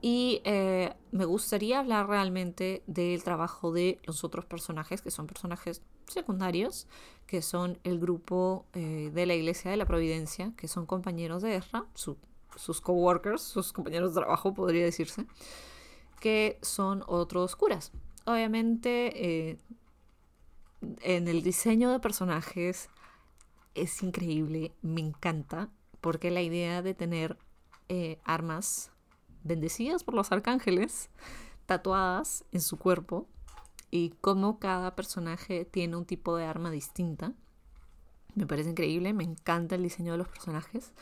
Y 0.00 0.42
eh, 0.44 0.92
me 1.12 1.24
gustaría 1.24 1.78
hablar 1.78 2.08
realmente 2.08 2.82
del 2.86 3.24
trabajo 3.24 3.72
de 3.72 4.00
los 4.04 4.22
otros 4.22 4.44
personajes, 4.44 5.00
que 5.00 5.10
son 5.10 5.26
personajes 5.26 5.80
secundarios, 6.06 6.86
que 7.26 7.40
son 7.40 7.78
el 7.84 7.98
grupo 7.98 8.66
eh, 8.74 9.10
de 9.14 9.24
la 9.24 9.34
Iglesia 9.34 9.70
de 9.70 9.78
la 9.78 9.86
Providencia, 9.86 10.52
que 10.58 10.68
son 10.68 10.84
compañeros 10.84 11.42
de 11.42 11.56
Ezra, 11.56 11.86
sus 11.94 12.80
coworkers, 12.82 13.40
sus 13.40 13.72
compañeros 13.72 14.14
de 14.14 14.20
trabajo, 14.20 14.52
podría 14.52 14.84
decirse, 14.84 15.24
que 16.20 16.58
son 16.60 17.02
otros 17.06 17.56
curas. 17.56 17.90
Obviamente, 18.26 19.50
eh, 19.50 19.58
en 21.00 21.28
el 21.28 21.42
diseño 21.42 21.90
de 21.90 22.00
personajes 22.00 22.90
es 23.74 24.02
increíble, 24.02 24.72
me 24.82 25.00
encanta, 25.00 25.70
porque 26.00 26.30
la 26.30 26.42
idea 26.42 26.82
de 26.82 26.92
tener 26.92 27.38
eh, 27.88 28.18
armas 28.24 28.90
bendecidas 29.42 30.04
por 30.04 30.14
los 30.14 30.32
arcángeles 30.32 31.10
tatuadas 31.66 32.44
en 32.52 32.60
su 32.60 32.78
cuerpo 32.78 33.26
y 33.90 34.10
cómo 34.20 34.58
cada 34.58 34.94
personaje 34.96 35.64
tiene 35.64 35.96
un 35.96 36.04
tipo 36.04 36.36
de 36.36 36.44
arma 36.44 36.70
distinta. 36.70 37.32
Me 38.34 38.46
parece 38.46 38.70
increíble, 38.70 39.12
me 39.12 39.24
encanta 39.24 39.76
el 39.76 39.82
diseño 39.82 40.12
de 40.12 40.18
los 40.18 40.28
personajes. 40.28 40.92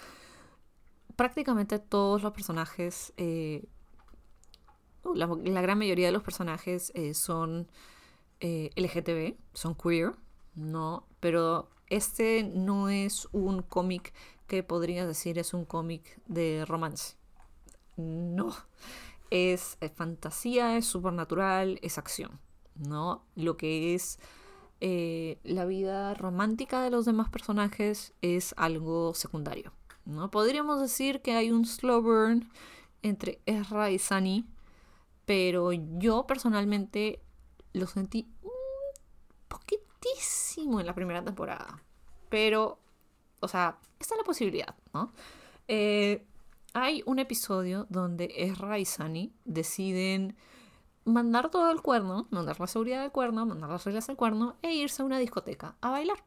Prácticamente 1.16 1.79
todos 1.79 2.23
los 2.23 2.33
personajes, 2.33 3.12
eh, 3.16 3.64
la, 5.14 5.27
gran 5.62 5.79
mayoría 5.79 6.07
de 6.07 6.12
los 6.12 6.23
personajes 6.23 6.92
eh, 6.95 7.14
son 7.14 7.68
LGTB, 8.40 9.37
son 9.55 9.75
queer, 9.75 10.16
¿no? 10.55 11.07
Pero 11.21 11.71
este 11.92 12.42
no 12.42 12.88
es 12.88 13.29
un 13.33 13.62
cómic 13.62 14.12
que 14.53 14.62
podrías 14.62 15.07
decir 15.07 15.38
es 15.38 15.55
un 15.55 15.65
cómic 15.65 16.21
de 16.27 16.67
romance. 16.67 17.17
No, 17.97 18.55
es, 19.31 19.79
fantasía, 19.95 20.77
es 20.77 20.85
supernatural, 20.85 21.79
es 21.81 21.97
acción, 21.97 22.38
¿no? 22.75 23.25
Lo 23.35 23.57
que 23.57 23.95
es 23.95 24.19
eh, 24.83 25.38
la 25.43 25.65
vida 25.65 26.12
romántica 26.12 26.83
de 26.83 26.91
los 26.91 27.07
demás 27.07 27.31
personajes 27.31 28.12
es 28.21 28.53
algo 28.59 29.15
secundario, 29.15 29.73
¿no? 30.05 30.31
Podríamos 30.31 30.83
decir 30.83 31.23
que 31.23 31.33
hay 31.33 31.51
un 31.51 31.65
slow 31.65 32.03
burn 32.03 32.51
entre 33.01 33.41
Ezra 33.47 33.91
y 33.91 33.99
Sunny, 33.99 34.45
pero 35.25 35.73
yo 35.73 36.27
personalmente 36.27 37.23
lo 37.73 37.87
sentí 37.87 38.29
un 38.43 38.51
poquitísimo 39.49 40.79
en 40.79 40.85
la 40.85 40.95
primera 40.95 41.25
temporada. 41.25 41.83
Pero 42.29 42.82
o 43.42 43.48
sea, 43.48 43.78
esta 43.98 44.14
es 44.14 44.18
la 44.18 44.24
posibilidad, 44.24 44.74
¿no? 44.94 45.12
Eh, 45.68 46.24
hay 46.74 47.02
un 47.07 47.18
episodio 47.18 47.87
donde 47.90 48.33
Ezra 48.37 48.78
y 48.78 48.85
Sunny 48.85 49.33
deciden 49.44 50.37
mandar 51.05 51.50
todo 51.50 51.70
el 51.70 51.83
cuerno, 51.83 52.28
mandar 52.31 52.59
la 52.59 52.66
seguridad 52.66 53.02
del 53.02 53.12
cuerno, 53.12 53.44
mandar 53.44 53.70
las 53.70 53.85
reglas 53.85 54.07
del 54.07 54.16
cuerno 54.16 54.57
e 54.62 54.72
irse 54.72 55.02
a 55.02 55.05
una 55.05 55.18
discoteca 55.18 55.76
a 55.81 55.90
bailar. 55.90 56.24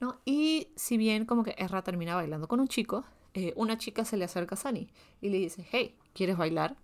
¿no? 0.00 0.20
Y 0.24 0.68
si 0.74 0.96
bien 0.96 1.26
como 1.26 1.44
que 1.44 1.54
Ezra 1.58 1.82
termina 1.82 2.16
bailando 2.16 2.48
con 2.48 2.58
un 2.60 2.68
chico, 2.68 3.04
eh, 3.34 3.52
una 3.56 3.78
chica 3.78 4.04
se 4.04 4.16
le 4.16 4.24
acerca 4.24 4.56
a 4.56 4.58
Sunny 4.58 4.90
y 5.20 5.28
le 5.28 5.38
dice, 5.38 5.66
hey, 5.70 5.96
¿quieres 6.12 6.36
bailar? 6.36 6.76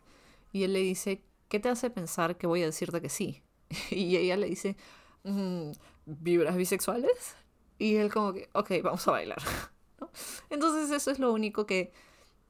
Y 0.53 0.63
él 0.63 0.73
le 0.73 0.81
dice, 0.81 1.25
¿qué 1.49 1.59
te 1.59 1.69
hace 1.69 1.91
pensar 1.91 2.37
que 2.37 2.47
voy 2.47 2.63
a 2.63 2.67
decirte 2.67 3.01
que 3.03 3.09
sí? 3.09 3.43
y 3.91 4.17
ella 4.17 4.37
le 4.37 4.47
dice, 4.47 4.77
mm, 5.25 5.73
¿vibras 6.07 6.57
bisexuales? 6.57 7.35
Y 7.79 7.97
él 7.97 8.13
como 8.13 8.33
que, 8.33 8.49
ok, 8.53 8.71
vamos 8.83 9.07
a 9.09 9.13
bailar. 9.13 9.39
Entonces 10.51 10.91
eso 10.91 11.11
es 11.11 11.19
lo 11.19 11.33
único 11.33 11.67
que 11.67 11.93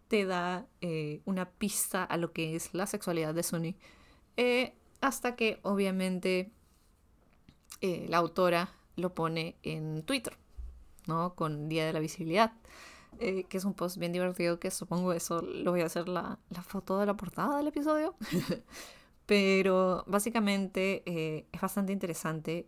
te 0.09 0.25
da 0.25 0.67
eh, 0.81 1.21
una 1.27 1.51
pista 1.51 2.03
a 2.03 2.17
lo 2.17 2.33
que 2.33 2.57
es 2.57 2.75
la 2.75 2.87
sexualidad 2.87 3.35
de 3.35 3.43
Sunny. 3.43 3.77
Eh, 4.37 4.75
hasta 5.01 5.37
que 5.37 5.61
obviamente 5.63 6.51
eh, 7.81 8.07
la 8.09 8.19
autora 8.19 8.73
lo 8.97 9.15
pone 9.15 9.57
en 9.63 10.03
Twitter, 10.03 10.37
¿no? 11.07 11.35
Con 11.35 11.69
Día 11.69 11.87
de 11.87 11.93
la 11.93 12.01
Visibilidad. 12.01 12.53
que 13.19 13.47
es 13.51 13.65
un 13.65 13.75
post 13.75 13.99
bien 13.99 14.13
divertido 14.13 14.59
que 14.61 14.71
supongo 14.71 15.13
eso 15.13 15.43
lo 15.43 15.73
voy 15.73 15.81
a 15.81 15.87
hacer 15.87 16.09
la, 16.09 16.39
la 16.51 16.63
foto 16.63 16.99
de 16.99 17.07
la 17.07 17.17
portada 17.17 17.59
del 17.59 17.69
episodio. 17.69 18.17
Pero 19.27 20.05
básicamente 20.07 21.03
es 21.53 21.61
bastante 21.61 21.93
interesante, 21.93 22.67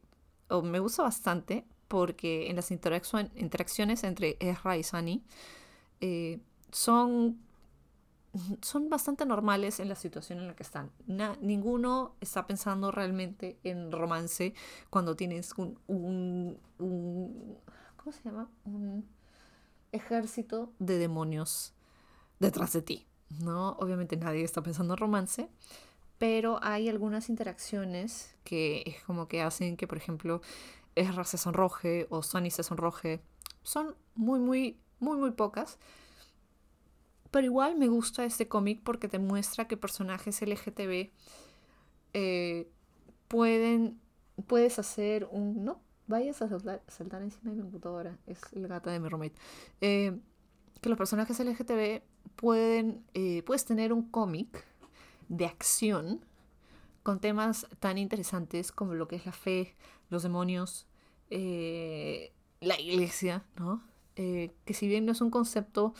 o 0.48 0.60
me 0.62 0.78
gusta 0.78 1.02
bastante, 1.02 1.64
porque 1.90 2.48
en 2.48 2.54
las 2.54 2.70
interacciones 2.70 4.04
entre 4.04 4.36
Ezra 4.38 4.76
y 4.76 4.84
Sunny 4.84 5.24
eh, 6.00 6.38
son, 6.70 7.40
son 8.62 8.88
bastante 8.88 9.26
normales 9.26 9.80
en 9.80 9.88
la 9.88 9.96
situación 9.96 10.38
en 10.38 10.46
la 10.46 10.54
que 10.54 10.62
están. 10.62 10.92
ninguno 11.40 12.14
está 12.20 12.46
pensando 12.46 12.92
realmente 12.92 13.58
en 13.64 13.90
romance 13.90 14.54
cuando 14.88 15.16
tienes 15.16 15.52
un, 15.56 16.60
¿cómo 17.96 18.12
se 18.12 18.22
llama? 18.22 18.48
Un 18.64 19.04
ejército 19.90 20.72
de 20.78 20.96
demonios 20.96 21.74
detrás 22.38 22.72
de 22.72 22.82
ti. 22.82 23.08
¿no? 23.40 23.72
Obviamente 23.80 24.16
nadie 24.16 24.44
está 24.44 24.62
pensando 24.62 24.94
en 24.94 24.98
romance, 24.98 25.48
pero 26.18 26.60
hay 26.62 26.88
algunas 26.88 27.28
interacciones 27.30 28.36
que 28.44 28.84
es 28.86 29.02
como 29.02 29.26
que 29.26 29.42
hacen 29.42 29.76
que, 29.76 29.88
por 29.88 29.98
ejemplo, 29.98 30.40
Ezra 30.94 31.24
se 31.24 31.38
sonroje 31.38 32.06
o 32.10 32.22
Sunny 32.22 32.50
se 32.50 32.62
sonroje. 32.62 33.22
Son 33.62 33.96
muy, 34.14 34.38
muy, 34.40 34.80
muy, 34.98 35.16
muy 35.16 35.30
pocas. 35.32 35.78
Pero 37.30 37.46
igual 37.46 37.76
me 37.76 37.88
gusta 37.88 38.24
este 38.24 38.48
cómic 38.48 38.82
porque 38.82 39.08
te 39.08 39.18
muestra 39.18 39.68
que 39.68 39.76
personajes 39.76 40.42
LGTB 40.42 41.10
eh, 42.12 42.70
pueden, 43.28 44.00
puedes 44.46 44.78
hacer 44.78 45.28
un... 45.30 45.64
No, 45.64 45.80
vayas 46.08 46.42
a 46.42 46.48
saltar, 46.48 47.22
encima 47.22 47.50
de 47.50 47.56
mi 47.56 47.62
computadora. 47.62 48.18
Es 48.26 48.40
el 48.52 48.66
gata 48.66 48.90
de 48.90 48.98
mi 48.98 49.08
roommate. 49.08 49.36
Eh, 49.80 50.18
que 50.80 50.88
los 50.88 50.98
personajes 50.98 51.38
LGTB 51.38 52.02
pueden, 52.36 53.04
eh, 53.14 53.42
puedes 53.44 53.64
tener 53.64 53.92
un 53.92 54.10
cómic 54.10 54.64
de 55.28 55.46
acción 55.46 56.24
con 57.02 57.20
temas 57.20 57.66
tan 57.78 57.98
interesantes 57.98 58.72
como 58.72 58.94
lo 58.94 59.08
que 59.08 59.16
es 59.16 59.26
la 59.26 59.32
fe, 59.32 59.74
los 60.10 60.22
demonios, 60.22 60.86
eh, 61.30 62.32
la 62.60 62.78
iglesia, 62.78 63.44
¿no? 63.56 63.82
Eh, 64.16 64.52
que 64.64 64.74
si 64.74 64.88
bien 64.88 65.06
no 65.06 65.12
es 65.12 65.20
un 65.20 65.30
concepto 65.30 65.94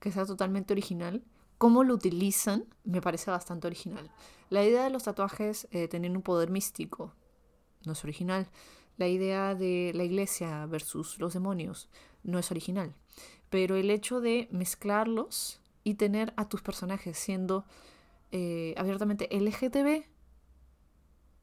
que 0.00 0.10
sea 0.12 0.24
totalmente 0.24 0.72
original, 0.72 1.22
cómo 1.58 1.84
lo 1.84 1.94
utilizan 1.94 2.64
me 2.84 3.00
parece 3.00 3.30
bastante 3.30 3.66
original. 3.66 4.10
La 4.48 4.64
idea 4.64 4.84
de 4.84 4.90
los 4.90 5.04
tatuajes 5.04 5.68
eh, 5.72 5.88
tener 5.88 6.10
un 6.12 6.22
poder 6.22 6.50
místico 6.50 7.12
no 7.84 7.92
es 7.92 8.04
original. 8.04 8.48
La 8.96 9.08
idea 9.08 9.54
de 9.54 9.92
la 9.94 10.04
iglesia 10.04 10.66
versus 10.66 11.18
los 11.18 11.34
demonios 11.34 11.88
no 12.22 12.38
es 12.38 12.50
original. 12.50 12.94
Pero 13.50 13.76
el 13.76 13.90
hecho 13.90 14.20
de 14.20 14.48
mezclarlos 14.50 15.60
y 15.84 15.94
tener 15.94 16.32
a 16.36 16.48
tus 16.48 16.62
personajes 16.62 17.18
siendo 17.18 17.64
eh, 18.32 18.74
abiertamente 18.76 19.28
LGTB, 19.30 20.04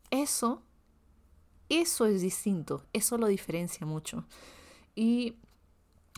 eso, 0.10 0.64
eso 1.82 2.06
es 2.06 2.22
distinto, 2.22 2.86
eso 2.94 3.18
lo 3.18 3.28
diferencia 3.28 3.86
mucho. 3.86 4.26
Y 4.96 5.36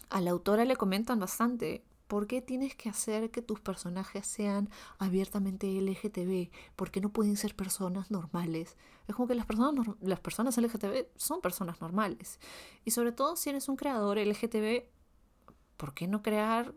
a 0.10 0.22
la 0.22 0.32
autora 0.32 0.65
le 0.65 0.76
comentan 0.76 1.20
bastante, 1.20 1.84
¿por 2.08 2.28
qué 2.28 2.41
tienes 2.41 2.76
que 2.76 2.89
hacer 2.89 3.32
que 3.32 3.41
tus 3.41 3.60
personajes 3.60 4.28
sean 4.28 4.70
abiertamente 5.00 5.68
LGTB? 5.68 6.50
¿Por 6.76 6.91
qué 6.91 7.02
no 7.02 7.10
pueden 7.10 7.38
ser 7.38 7.56
personas 7.56 8.12
normales? 8.12 8.78
Es 9.08 9.15
como 9.15 9.28
que 9.28 9.36
las 9.36 9.46
personas, 9.46 9.88
las 10.02 10.20
personas 10.20 10.58
LGTB 10.58 11.08
son 11.15 11.41
personas 11.41 11.82
normales. 11.82 12.39
Y 12.84 12.91
sobre 12.91 13.12
todo 13.12 13.36
si 13.36 13.50
eres 13.50 13.70
un 13.70 13.76
creador 13.76 14.18
LGTB, 14.18 14.86
¿por 15.78 15.94
qué 15.94 16.08
no 16.08 16.22
crear 16.22 16.74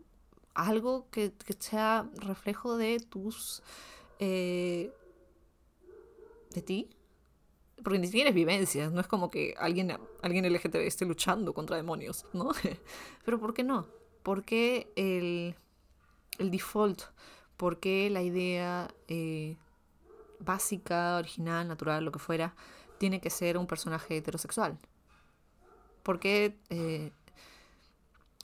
algo 0.53 1.09
que, 1.09 1.33
sea 1.59 2.09
reflejo 2.15 2.77
de 2.77 2.99
tus... 2.99 3.61
Eh, 4.19 4.91
de 6.51 6.61
ti? 6.61 6.89
Porque 7.83 7.99
ni 7.99 8.09
tienes 8.09 8.33
vivencias, 8.33 8.91
no 8.91 8.99
es 8.99 9.07
como 9.07 9.29
que 9.31 9.55
alguien, 9.57 9.97
alguien 10.21 10.45
LGTB 10.45 10.81
esté 10.85 11.05
luchando 11.05 11.53
contra 11.53 11.77
demonios, 11.77 12.25
¿no? 12.33 12.51
Pero 13.25 13.39
¿por 13.39 13.53
qué 13.53 13.63
no? 13.63 13.87
¿Por 14.23 14.43
qué 14.43 14.91
el, 14.95 15.55
el 16.37 16.51
default? 16.51 17.03
¿Por 17.57 17.79
qué 17.79 18.09
la 18.09 18.21
idea 18.21 18.93
eh, 19.07 19.57
básica, 20.39 21.17
original, 21.17 21.67
natural, 21.67 22.05
lo 22.05 22.11
que 22.11 22.19
fuera, 22.19 22.55
tiene 22.97 23.21
que 23.21 23.29
ser 23.29 23.57
un 23.57 23.67
personaje 23.67 24.17
heterosexual? 24.17 24.77
¿Por 26.03 26.19
qué, 26.19 26.57
eh, 26.69 27.11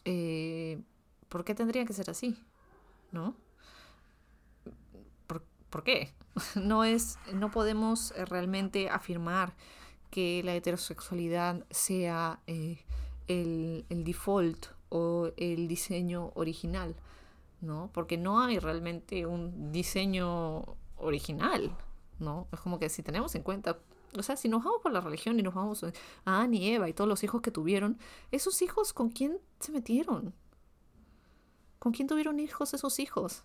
eh, 0.06 0.82
¿por 1.30 1.44
qué 1.44 1.56
tendría 1.56 1.86
que 1.86 1.94
ser 1.94 2.10
así? 2.10 2.38
¿No? 3.12 3.36
¿Por, 5.28 5.44
¿por 5.70 5.84
qué? 5.84 6.14
No 6.56 6.84
es, 6.84 7.18
no 7.34 7.52
podemos 7.52 8.14
realmente 8.28 8.90
afirmar 8.90 9.54
que 10.12 10.42
la 10.44 10.56
heterosexualidad 10.56 11.66
sea 11.70 12.40
el, 12.48 12.80
el 13.28 14.04
default 14.04 14.68
o 14.90 15.32
el 15.38 15.68
diseño 15.68 16.32
original, 16.36 16.96
¿no? 17.62 17.90
Porque 17.94 18.18
no 18.18 18.42
hay 18.42 18.60
realmente 18.60 19.26
un 19.26 19.72
diseño 19.72 20.78
original, 20.98 21.76
¿no? 22.20 22.48
Es 22.52 22.60
como 22.60 22.80
que 22.80 22.90
si 22.90 23.04
tenemos 23.04 23.36
en 23.36 23.44
cuenta, 23.44 23.80
o 24.18 24.24
sea, 24.24 24.38
si 24.38 24.48
nos 24.48 24.64
vamos 24.64 24.82
por 24.82 24.92
la 24.92 25.02
religión 25.02 25.40
y 25.40 25.44
nos 25.44 25.54
vamos 25.54 25.84
a 25.84 25.92
Adán 26.24 26.54
y 26.54 26.70
Eva 26.70 26.88
y 26.88 26.94
todos 26.94 27.10
los 27.10 27.24
hijos 27.24 27.42
que 27.42 27.52
tuvieron, 27.52 27.98
esos 28.32 28.62
hijos 28.62 28.94
con 28.94 29.10
quién 29.10 29.40
se 29.60 29.72
metieron? 29.72 30.34
¿Con 31.80 31.92
quién 31.92 32.08
tuvieron 32.08 32.40
hijos 32.40 32.74
esos 32.74 33.00
hijos? 33.00 33.44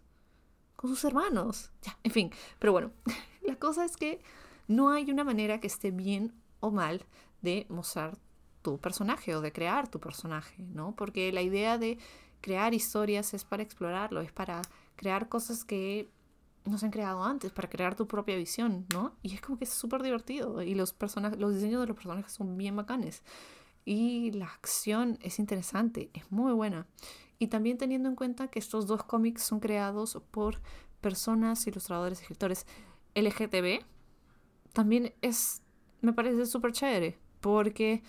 Con 0.81 0.89
sus 0.89 1.05
hermanos. 1.05 1.71
Ya, 1.83 1.99
en 2.03 2.11
fin, 2.11 2.31
pero 2.59 2.73
bueno, 2.73 2.91
la 3.43 3.57
cosa 3.57 3.85
es 3.85 3.99
que 3.99 4.23
no 4.67 4.89
hay 4.89 5.11
una 5.11 5.25
manera 5.25 5.61
que 5.61 5.67
esté 5.67 5.91
bien 5.91 6.33
o 6.61 6.71
mal 6.71 7.05
de 7.43 7.67
mostrar 7.69 8.17
tu 8.63 8.79
personaje 8.79 9.37
o 9.37 9.43
de 9.43 9.53
crear 9.53 9.91
tu 9.91 10.01
personaje, 10.01 10.63
¿no? 10.63 10.97
Porque 10.97 11.33
la 11.33 11.43
idea 11.43 11.77
de 11.77 11.99
crear 12.41 12.73
historias 12.73 13.35
es 13.35 13.45
para 13.45 13.63
explorarlo, 13.63 14.23
es 14.23 14.33
para 14.33 14.63
crear 14.97 15.29
cosas 15.29 15.67
que 15.67 16.09
no 16.65 16.79
se 16.79 16.87
han 16.87 16.93
creado 16.93 17.25
antes, 17.25 17.53
para 17.53 17.69
crear 17.69 17.95
tu 17.95 18.07
propia 18.09 18.39
visión, 18.39 18.87
¿no? 18.91 19.15
Y 19.21 19.35
es 19.35 19.43
como 19.43 19.59
que 19.59 19.65
es 19.65 19.71
súper 19.71 20.03
divertido 20.03 20.63
y 20.63 20.75
los, 20.75 20.97
los 21.37 21.55
diseños 21.55 21.83
de 21.83 21.89
los 21.89 21.95
personajes 21.95 22.33
son 22.33 22.57
bien 22.57 22.75
bacanes. 22.75 23.23
Y 23.85 24.31
la 24.31 24.47
acción 24.47 25.19
es 25.21 25.41
interesante, 25.41 26.09
es 26.15 26.33
muy 26.33 26.55
buena. 26.55 26.87
Y 27.41 27.49
también 27.49 27.79
teniendo 27.79 28.09
en 28.09 28.17
cuenta 28.17 28.49
que 28.49 28.59
estos 28.59 28.87
dos 28.87 29.03
cómics 29.03 29.43
son 29.43 29.61
creados 29.61 30.23
por 30.31 30.61
personas, 31.01 31.67
ilustradores, 31.67 32.21
escritores 32.21 32.67
LGTB, 33.15 33.83
también 34.75 35.15
es, 35.23 35.63
me 36.03 36.13
parece 36.13 36.45
súper 36.45 36.73
chévere, 36.73 37.19
porque 37.41 38.03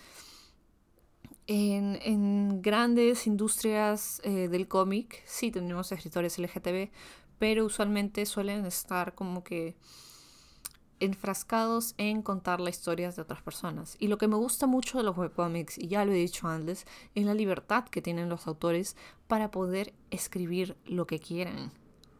en, 1.46 2.60
grandes 2.60 3.26
industrias 3.26 4.20
eh, 4.22 4.48
del 4.48 4.68
cómic 4.68 5.22
sí 5.24 5.50
tenemos 5.50 5.90
escritores 5.92 6.38
LGTB, 6.38 6.90
pero 7.38 7.64
usualmente 7.64 8.26
suelen 8.26 8.66
estar 8.66 9.14
como 9.14 9.42
que 9.42 9.76
enfrascados 11.04 11.94
en 11.98 12.22
contar 12.22 12.60
las 12.60 12.76
historias 12.76 13.16
de 13.16 13.22
otras 13.22 13.42
personas. 13.42 13.96
Y 13.98 14.08
lo 14.08 14.18
que 14.18 14.28
me 14.28 14.36
gusta 14.36 14.66
mucho 14.66 14.98
de 14.98 15.04
los 15.04 15.16
webcomics, 15.16 15.78
y 15.78 15.88
ya 15.88 16.04
lo 16.04 16.12
he 16.12 16.16
dicho 16.16 16.48
antes, 16.48 16.86
es 17.14 17.24
la 17.24 17.34
libertad 17.34 17.84
que 17.84 18.02
tienen 18.02 18.28
los 18.28 18.46
autores 18.46 18.96
para 19.26 19.50
poder 19.50 19.94
escribir 20.10 20.76
lo 20.84 21.06
que 21.06 21.18
quieran. 21.18 21.72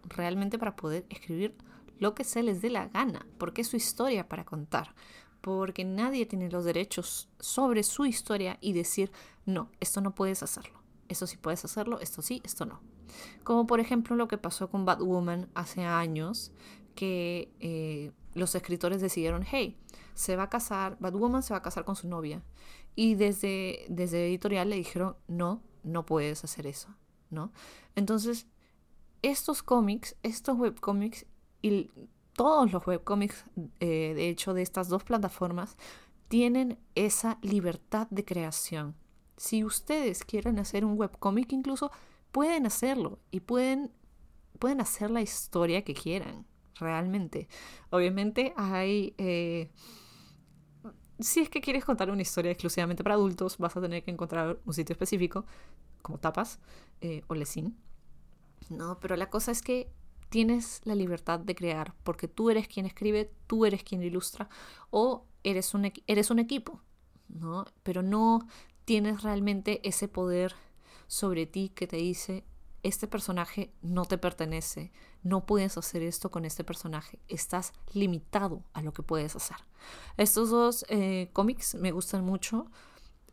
Realmente 0.04 0.58
para 0.58 0.76
poder 0.76 1.06
escribir 1.08 1.54
lo 1.98 2.14
que 2.14 2.24
se 2.24 2.42
les 2.42 2.60
dé 2.60 2.70
la 2.70 2.88
gana, 2.88 3.26
porque 3.38 3.60
es 3.60 3.68
su 3.68 3.76
historia 3.76 4.28
para 4.28 4.44
contar 4.44 4.94
porque 5.42 5.84
nadie 5.84 6.24
tiene 6.24 6.48
los 6.48 6.64
derechos 6.64 7.28
sobre 7.40 7.82
su 7.82 8.06
historia 8.06 8.58
y 8.60 8.72
decir, 8.72 9.10
no, 9.44 9.70
esto 9.80 10.00
no 10.00 10.14
puedes 10.14 10.42
hacerlo, 10.42 10.80
esto 11.08 11.26
sí 11.26 11.36
puedes 11.36 11.64
hacerlo, 11.64 12.00
esto 12.00 12.22
sí, 12.22 12.40
esto 12.44 12.64
no. 12.64 12.80
Como 13.44 13.66
por 13.66 13.80
ejemplo 13.80 14.16
lo 14.16 14.28
que 14.28 14.38
pasó 14.38 14.70
con 14.70 14.86
Batwoman 14.86 15.50
hace 15.54 15.84
años, 15.84 16.52
que 16.94 17.52
eh, 17.60 18.12
los 18.34 18.54
escritores 18.54 19.00
decidieron, 19.00 19.44
hey, 19.50 19.78
se 20.14 20.36
va 20.36 20.44
a 20.44 20.50
casar, 20.50 20.96
Batwoman 21.00 21.42
se 21.42 21.54
va 21.54 21.58
a 21.58 21.62
casar 21.62 21.84
con 21.84 21.96
su 21.96 22.08
novia. 22.08 22.42
Y 22.94 23.14
desde, 23.14 23.86
desde 23.88 24.26
editorial 24.26 24.70
le 24.70 24.76
dijeron, 24.76 25.16
no, 25.26 25.62
no 25.82 26.04
puedes 26.04 26.44
hacer 26.44 26.66
eso, 26.66 26.94
¿no? 27.30 27.52
Entonces, 27.94 28.46
estos 29.22 29.62
cómics, 29.62 30.16
estos 30.22 30.58
webcómics, 30.58 31.26
y 31.62 31.90
todos 32.34 32.72
los 32.72 32.86
webcomics, 32.86 33.44
eh, 33.80 34.12
de 34.14 34.28
hecho, 34.28 34.52
de 34.52 34.62
estas 34.62 34.88
dos 34.88 35.04
plataformas, 35.04 35.76
tienen 36.28 36.78
esa 36.94 37.38
libertad 37.42 38.08
de 38.10 38.24
creación. 38.24 38.94
Si 39.36 39.64
ustedes 39.64 40.24
quieren 40.24 40.58
hacer 40.58 40.84
un 40.84 40.98
webcomic, 40.98 41.52
incluso 41.52 41.90
pueden 42.30 42.66
hacerlo 42.66 43.18
y 43.30 43.40
pueden, 43.40 43.92
pueden 44.58 44.80
hacer 44.80 45.10
la 45.10 45.20
historia 45.20 45.82
que 45.82 45.94
quieran, 45.94 46.46
realmente. 46.78 47.48
Obviamente 47.90 48.52
hay... 48.56 49.14
Eh, 49.18 49.70
si 51.18 51.40
es 51.40 51.48
que 51.48 51.60
quieres 51.60 51.84
contar 51.84 52.10
una 52.10 52.22
historia 52.22 52.50
exclusivamente 52.50 53.04
para 53.04 53.14
adultos, 53.14 53.58
vas 53.58 53.76
a 53.76 53.80
tener 53.80 54.02
que 54.02 54.10
encontrar 54.10 54.58
un 54.64 54.74
sitio 54.74 54.94
específico, 54.94 55.46
como 56.00 56.18
Tapas 56.18 56.58
eh, 57.00 57.22
o 57.28 57.34
Lesin. 57.34 57.76
No, 58.70 58.98
pero 58.98 59.16
la 59.16 59.30
cosa 59.30 59.52
es 59.52 59.62
que 59.62 59.92
tienes 60.28 60.80
la 60.84 60.94
libertad 60.94 61.40
de 61.40 61.54
crear, 61.54 61.94
porque 62.02 62.26
tú 62.26 62.50
eres 62.50 62.66
quien 62.66 62.86
escribe, 62.86 63.30
tú 63.46 63.66
eres 63.66 63.84
quien 63.84 64.02
ilustra, 64.02 64.48
o 64.90 65.26
eres 65.44 65.74
un, 65.74 65.92
eres 66.06 66.30
un 66.30 66.38
equipo, 66.38 66.82
¿no? 67.28 67.66
Pero 67.82 68.02
no 68.02 68.40
tienes 68.84 69.22
realmente 69.22 69.86
ese 69.86 70.08
poder 70.08 70.54
sobre 71.06 71.46
ti 71.46 71.68
que 71.68 71.86
te 71.86 71.98
dice, 71.98 72.44
este 72.82 73.06
personaje 73.06 73.72
no 73.80 74.04
te 74.04 74.18
pertenece, 74.18 74.92
no 75.22 75.46
puedes 75.46 75.78
hacer 75.78 76.02
esto 76.02 76.30
con 76.30 76.44
este 76.44 76.64
personaje, 76.64 77.20
estás 77.28 77.72
limitado 77.92 78.64
a 78.72 78.82
lo 78.82 78.92
que 78.92 79.02
puedes 79.02 79.36
hacer. 79.36 79.56
Estos 80.16 80.50
dos 80.50 80.84
eh, 80.88 81.30
cómics 81.32 81.74
me 81.76 81.92
gustan 81.92 82.24
mucho 82.24 82.70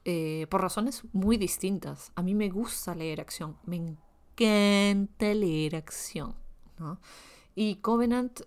eh, 0.06 0.48
por 0.50 0.62
razones 0.62 1.04
muy 1.14 1.38
distintas. 1.38 2.12
A 2.16 2.22
mí 2.22 2.36
me 2.36 2.50
gusta 2.50 2.96
leer 2.96 3.22
acción, 3.22 3.58
me 3.66 3.76
encanta 3.76 5.34
leer 5.34 5.76
acción. 5.76 6.36
Y 7.56 7.76
Covenant, 7.76 8.42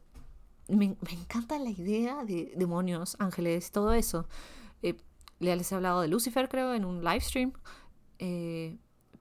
me, 0.68 0.96
encanta 1.10 1.58
la 1.58 1.70
idea 1.70 2.24
de 2.24 2.52
demonios, 2.56 3.16
ángeles, 3.18 3.72
todo 3.72 3.92
eso. 3.92 4.26
Eh, 4.82 4.96
les 5.40 5.70
he 5.70 5.74
hablado 5.74 6.00
de 6.00 6.08
Lucifer, 6.08 6.48
creo, 6.48 6.74
en 6.74 6.84
un 6.84 7.04
live 7.04 7.20
stream. 7.20 7.52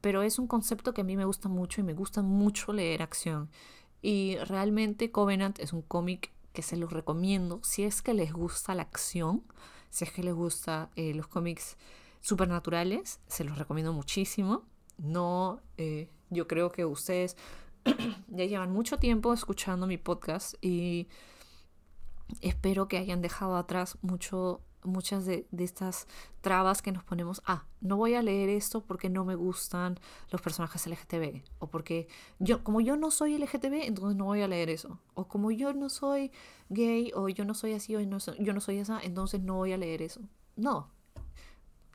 Eh, 0.02 0.08
pero 0.12 0.24
es 0.24 0.40
un 0.40 0.48
concepto 0.48 0.94
que 0.94 1.02
a 1.02 1.04
mí 1.04 1.16
me 1.16 1.26
gusta 1.26 1.50
mucho 1.50 1.82
y 1.82 1.84
me 1.84 1.94
gusta 1.94 2.22
mucho 2.22 2.74
leer 2.74 3.02
acción. 3.02 3.50
Y 4.02 4.38
realmente 4.48 5.12
Covenant 5.12 5.60
es 5.60 5.74
un 5.74 5.82
cómic 5.82 6.32
que 6.54 6.62
se 6.62 6.76
los 6.76 6.92
recomiendo 6.92 7.60
si 7.64 7.84
es 7.84 8.02
que 8.02 8.14
les 8.14 8.34
gusta 8.34 8.76
la 8.76 8.82
acción, 8.82 9.44
si 9.90 10.06
es 10.06 10.12
que 10.12 10.24
les 10.24 10.34
gusta 10.34 10.90
eh, 10.96 11.14
los 11.14 11.28
cómics 11.28 11.78
supernaturales, 12.22 13.20
se 13.28 13.44
los 13.44 13.58
recomiendo 13.58 13.94
muchísimo. 13.94 14.64
No, 14.98 15.62
yo 16.30 16.48
creo 16.48 16.72
que 16.72 16.86
ustedes 16.86 17.36
ya 18.28 18.46
llevan 18.46 18.72
mucho 18.72 18.98
tiempo 18.98 19.34
escuchando 19.34 19.88
mi 19.88 19.98
podcast 19.98 20.56
y 20.62 21.08
espero 22.42 22.88
que 22.88 22.98
hayan 22.98 23.22
dejado 23.22 23.56
atrás 23.58 23.98
mucho 24.02 24.62
muchas 24.84 25.26
de, 25.26 25.48
estas 25.58 26.08
trabas 26.42 26.82
que 26.82 26.92
nos 26.92 27.04
ponemos, 27.04 27.42
ah, 27.46 27.66
no 27.82 27.98
voy 27.98 28.16
a 28.16 28.22
leer 28.22 28.50
esto 28.50 28.84
porque 28.84 29.10
no 29.10 29.26
me 29.26 29.36
gustan 29.36 30.00
los 30.30 30.42
personajes 30.42 30.88
LGTB, 30.88 31.44
o 31.60 31.68
porque 31.68 32.08
yo, 32.40 32.64
como 32.64 32.82
yo 32.82 32.96
no 32.96 33.12
soy 33.12 33.38
LGTB, 33.38 33.86
entonces 33.86 34.16
no 34.18 34.26
voy 34.26 34.42
a 34.42 34.48
leer 34.48 34.70
eso, 34.70 35.00
o 35.14 35.28
como 35.28 35.52
yo 35.52 35.74
no 35.74 35.90
soy 35.90 36.32
gay, 36.70 37.12
o 37.16 37.30
yo 37.30 37.46
no 37.46 37.54
soy 37.54 37.74
así, 37.74 37.96
o 37.96 38.00
yo 38.00 38.54
no 38.54 38.62
soy 38.62 38.78
esa, 38.78 39.00
entonces 39.02 39.42
no 39.42 39.56
voy 39.56 39.74
a 39.74 39.78
leer 39.78 40.02
eso. 40.02 40.22
No, 40.56 40.90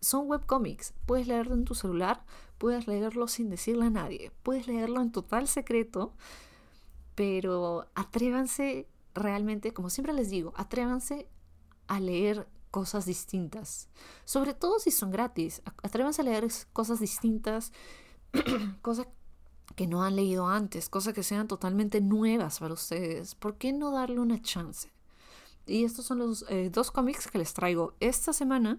son 0.01 0.29
webcomics. 0.29 0.95
Puedes 1.07 1.27
leerlo 1.27 1.55
en 1.55 1.65
tu 1.65 1.75
celular, 1.75 2.25
puedes 2.59 2.87
leerlo 2.87 3.29
sin 3.29 3.51
decirle 3.51 3.87
a 3.87 3.91
nadie, 3.91 4.31
puedes 4.43 4.67
leerlo 4.67 5.01
en 5.01 5.13
total 5.13 5.49
secreto, 5.49 6.15
pero 7.15 7.87
atrévanse 7.95 8.89
realmente, 9.15 9.73
como 9.73 9.91
siempre 9.91 10.13
les 10.13 10.31
digo, 10.31 10.53
atrévanse 10.57 11.29
a 11.89 12.01
leer 12.01 12.47
cosas 12.77 13.07
distintas. 13.07 13.89
Sobre 14.27 14.53
todo 14.53 14.79
si 14.79 14.91
son 14.91 15.11
gratis. 15.11 15.63
Atrévanse 15.83 16.21
a 16.21 16.25
leer 16.27 16.47
cosas 16.75 17.01
distintas, 17.01 17.73
cosas 18.83 19.07
que 19.77 19.87
no 19.87 20.03
han 20.03 20.15
leído 20.15 20.47
antes, 20.47 20.91
cosas 20.91 21.15
que 21.15 21.23
sean 21.23 21.49
totalmente 21.49 22.03
nuevas 22.03 22.59
para 22.59 22.75
ustedes. 22.75 23.35
¿Por 23.35 23.57
qué 23.57 23.73
no 23.73 23.93
darle 23.93 24.21
una 24.21 24.43
chance? 24.43 24.93
Y 25.65 25.85
estos 25.85 26.05
son 26.05 26.19
los 26.19 26.45
eh, 26.51 26.69
dos 26.69 26.91
cómics 26.91 27.29
que 27.29 27.39
les 27.39 27.55
traigo 27.55 27.95
esta 27.99 28.35
semana. 28.35 28.79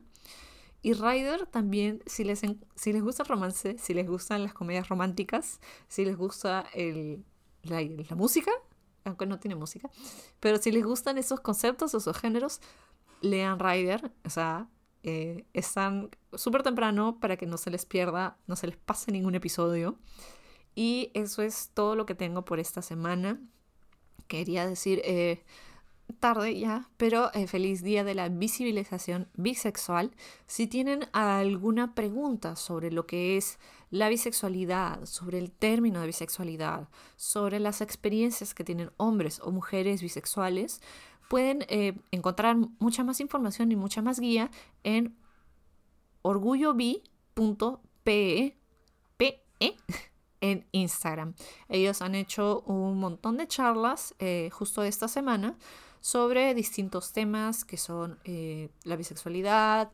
Y 0.83 0.93
Ryder 0.93 1.47
también, 1.47 2.03
si 2.05 2.23
les, 2.23 2.41
si 2.75 2.93
les 2.93 3.01
gusta 3.01 3.23
el 3.23 3.29
romance, 3.29 3.79
si 3.79 3.95
les 3.95 4.07
gustan 4.07 4.43
las 4.43 4.53
comedias 4.53 4.89
románticas, 4.89 5.59
si 5.87 6.05
les 6.05 6.15
gusta 6.15 6.67
el, 6.75 7.25
la, 7.63 7.81
la 7.81 8.15
música, 8.15 8.51
aunque 9.05 9.25
no 9.25 9.39
tiene 9.39 9.55
música, 9.55 9.89
pero 10.39 10.57
si 10.59 10.71
les 10.71 10.85
gustan 10.85 11.17
esos 11.17 11.39
conceptos, 11.39 11.95
esos 11.95 12.15
géneros, 12.15 12.61
lean 13.21 13.59
Rider, 13.59 14.11
o 14.25 14.29
sea, 14.29 14.69
eh, 15.03 15.45
están 15.53 16.09
súper 16.33 16.63
temprano 16.63 17.19
para 17.19 17.37
que 17.37 17.45
no 17.45 17.57
se 17.57 17.71
les 17.71 17.85
pierda, 17.85 18.37
no 18.47 18.55
se 18.55 18.67
les 18.67 18.77
pase 18.77 19.11
ningún 19.11 19.35
episodio. 19.35 19.97
Y 20.75 21.11
eso 21.13 21.41
es 21.41 21.71
todo 21.73 21.95
lo 21.95 22.05
que 22.05 22.13
tengo 22.13 22.45
por 22.45 22.59
esta 22.59 22.81
semana. 22.81 23.39
Quería 24.27 24.67
decir 24.67 25.01
eh, 25.05 25.43
tarde 26.19 26.59
ya, 26.59 26.89
pero 26.97 27.33
eh, 27.33 27.47
feliz 27.47 27.83
día 27.83 28.03
de 28.03 28.15
la 28.15 28.29
visibilización 28.29 29.29
bisexual. 29.35 30.11
Si 30.45 30.67
tienen 30.67 31.07
alguna 31.13 31.95
pregunta 31.95 32.55
sobre 32.55 32.91
lo 32.91 33.05
que 33.05 33.37
es 33.37 33.59
la 33.89 34.09
bisexualidad, 34.09 35.05
sobre 35.05 35.39
el 35.39 35.51
término 35.51 36.01
de 36.01 36.07
bisexualidad, 36.07 36.89
sobre 37.15 37.59
las 37.59 37.81
experiencias 37.81 38.53
que 38.53 38.63
tienen 38.63 38.91
hombres 38.97 39.39
o 39.43 39.51
mujeres 39.51 40.01
bisexuales, 40.01 40.81
pueden 41.27 41.65
eh, 41.69 41.93
encontrar 42.11 42.55
mucha 42.79 43.03
más 43.03 43.19
información 43.19 43.71
y 43.71 43.75
mucha 43.75 44.01
más 44.01 44.19
guía 44.19 44.49
en 44.83 45.15
orgullobi.pe 46.21 47.87
en 50.39 50.67
Instagram. 50.71 51.33
Ellos 51.67 52.01
han 52.01 52.13
hecho 52.15 52.61
un 52.67 52.99
montón 52.99 53.37
de 53.37 53.47
charlas 53.47 54.13
eh, 54.19 54.49
justo 54.51 54.83
esta 54.83 55.07
semana 55.07 55.55
sobre 55.99 56.53
distintos 56.53 57.11
temas 57.11 57.65
que 57.65 57.77
son 57.77 58.19
eh, 58.23 58.69
la 58.83 58.95
bisexualidad 58.95 59.91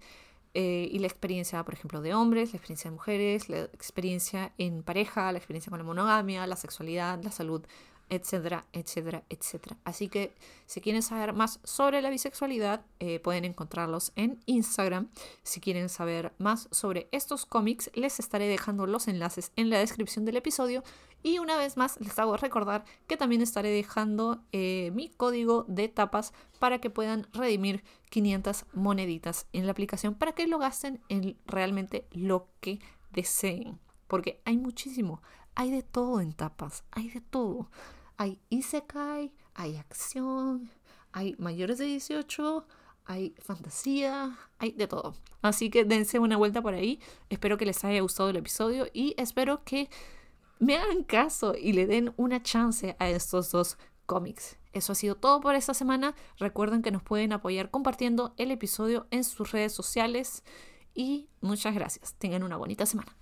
y 0.56 1.00
la 1.00 1.08
experiencia, 1.08 1.66
por 1.66 1.74
ejemplo, 1.74 2.00
de 2.02 2.14
hombres, 2.14 2.54
la 2.54 2.58
experiencia 2.58 2.92
de 2.92 2.96
mujeres, 2.96 3.50
la 3.50 3.62
experiencia 3.62 4.54
en 4.60 4.84
pareja, 4.84 5.32
la 5.32 5.40
experiencia 5.40 5.72
con 5.72 5.80
la 5.80 5.84
monogamia, 5.84 6.46
la 6.46 6.56
sexualidad, 6.56 7.24
la 7.24 7.32
salud 7.32 7.66
etcétera, 8.10 8.66
etcétera, 8.74 9.24
etcétera. 9.30 9.78
Así 9.84 10.08
que 10.08 10.34
si 10.66 10.82
quieren 10.82 11.02
saber 11.02 11.34
más 11.34 11.60
sobre 11.64 12.02
la 12.02 12.10
bisexualidad, 12.10 12.86
eh, 13.00 13.20
pueden 13.20 13.46
encontrarlos 13.46 14.12
en 14.16 14.40
Instagram. 14.46 15.10
Si 15.44 15.60
quieren 15.60 15.90
saber 15.90 16.34
más 16.38 16.68
sobre 16.72 17.08
estos 17.12 17.46
cómics, 17.46 17.92
les 17.94 18.20
estaré 18.20 18.48
dejando 18.48 18.86
los 18.86 19.08
enlaces 19.08 19.52
en 19.56 19.70
la 19.70 19.80
descripción 19.80 20.26
del 20.26 20.38
episodio. 20.38 20.84
Y 21.24 21.40
una 21.40 21.58
vez 21.58 21.78
más, 21.78 22.00
les 22.02 22.20
hago 22.20 22.36
recordar 22.36 22.84
que 23.08 23.16
también 23.16 23.42
estaré 23.42 23.70
dejando 23.70 24.44
eh, 24.52 24.92
mi 24.94 25.10
código 25.10 25.66
de 25.70 25.88
tapas 25.88 26.34
para 26.60 26.80
que 26.80 26.90
puedan 26.90 27.28
redimir 27.32 27.84
500 28.10 28.66
moneditas 28.74 29.48
en 29.54 29.66
la 29.66 29.72
aplicación 29.72 30.16
para 30.16 30.34
que 30.34 30.48
lo 30.48 30.60
gasten 30.60 31.02
en 31.10 31.38
realmente 31.46 32.08
lo 32.12 32.50
que 32.60 32.80
deseen. 33.12 33.80
Porque 34.08 34.42
hay 34.46 34.58
muchísimo, 34.58 35.22
hay 35.56 35.72
de 35.72 35.84
todo 35.84 36.22
en 36.22 36.34
tapas, 36.34 36.84
hay 36.92 37.10
de 37.10 37.22
todo. 37.22 37.70
Hay 38.18 38.40
isekai, 38.50 39.34
hay 39.54 39.78
acción, 39.78 40.70
hay 41.12 41.36
mayores 41.38 41.78
de 41.78 41.86
18, 41.86 42.66
hay 43.06 43.36
fantasía, 43.40 44.38
hay 44.60 44.72
de 44.72 44.88
todo. 44.88 45.16
Así 45.42 45.70
que 45.70 45.84
dense 45.84 46.20
una 46.20 46.38
vuelta 46.38 46.62
por 46.62 46.74
ahí. 46.74 47.00
Espero 47.30 47.58
que 47.58 47.66
les 47.66 47.84
haya 47.84 48.02
gustado 48.02 48.30
el 48.30 48.38
episodio 48.38 48.88
y 48.94 49.14
espero 49.18 49.64
que 49.64 49.90
me 50.60 50.78
hagan 50.78 51.04
caso 51.04 51.56
y 51.56 51.74
le 51.74 51.88
den 51.88 52.14
una 52.18 52.42
chance 52.42 52.96
a 53.00 53.10
estos 53.10 53.52
dos 53.52 53.78
cómics. 54.06 54.58
Eso 54.72 54.94
ha 54.94 54.96
sido 54.96 55.16
todo 55.16 55.42
por 55.42 55.56
esta 55.56 55.74
semana. 55.74 56.16
Recuerden 56.38 56.82
que 56.82 56.92
nos 56.92 57.04
pueden 57.04 57.34
apoyar 57.34 57.70
compartiendo 57.70 58.34
el 58.38 58.52
episodio 58.52 59.08
en 59.12 59.24
sus 59.24 59.52
redes 59.52 59.74
sociales 59.74 60.44
y 60.94 61.30
muchas 61.42 61.76
gracias. 61.76 62.16
Tengan 62.16 62.44
una 62.44 62.58
bonita 62.58 62.86
semana. 62.86 63.16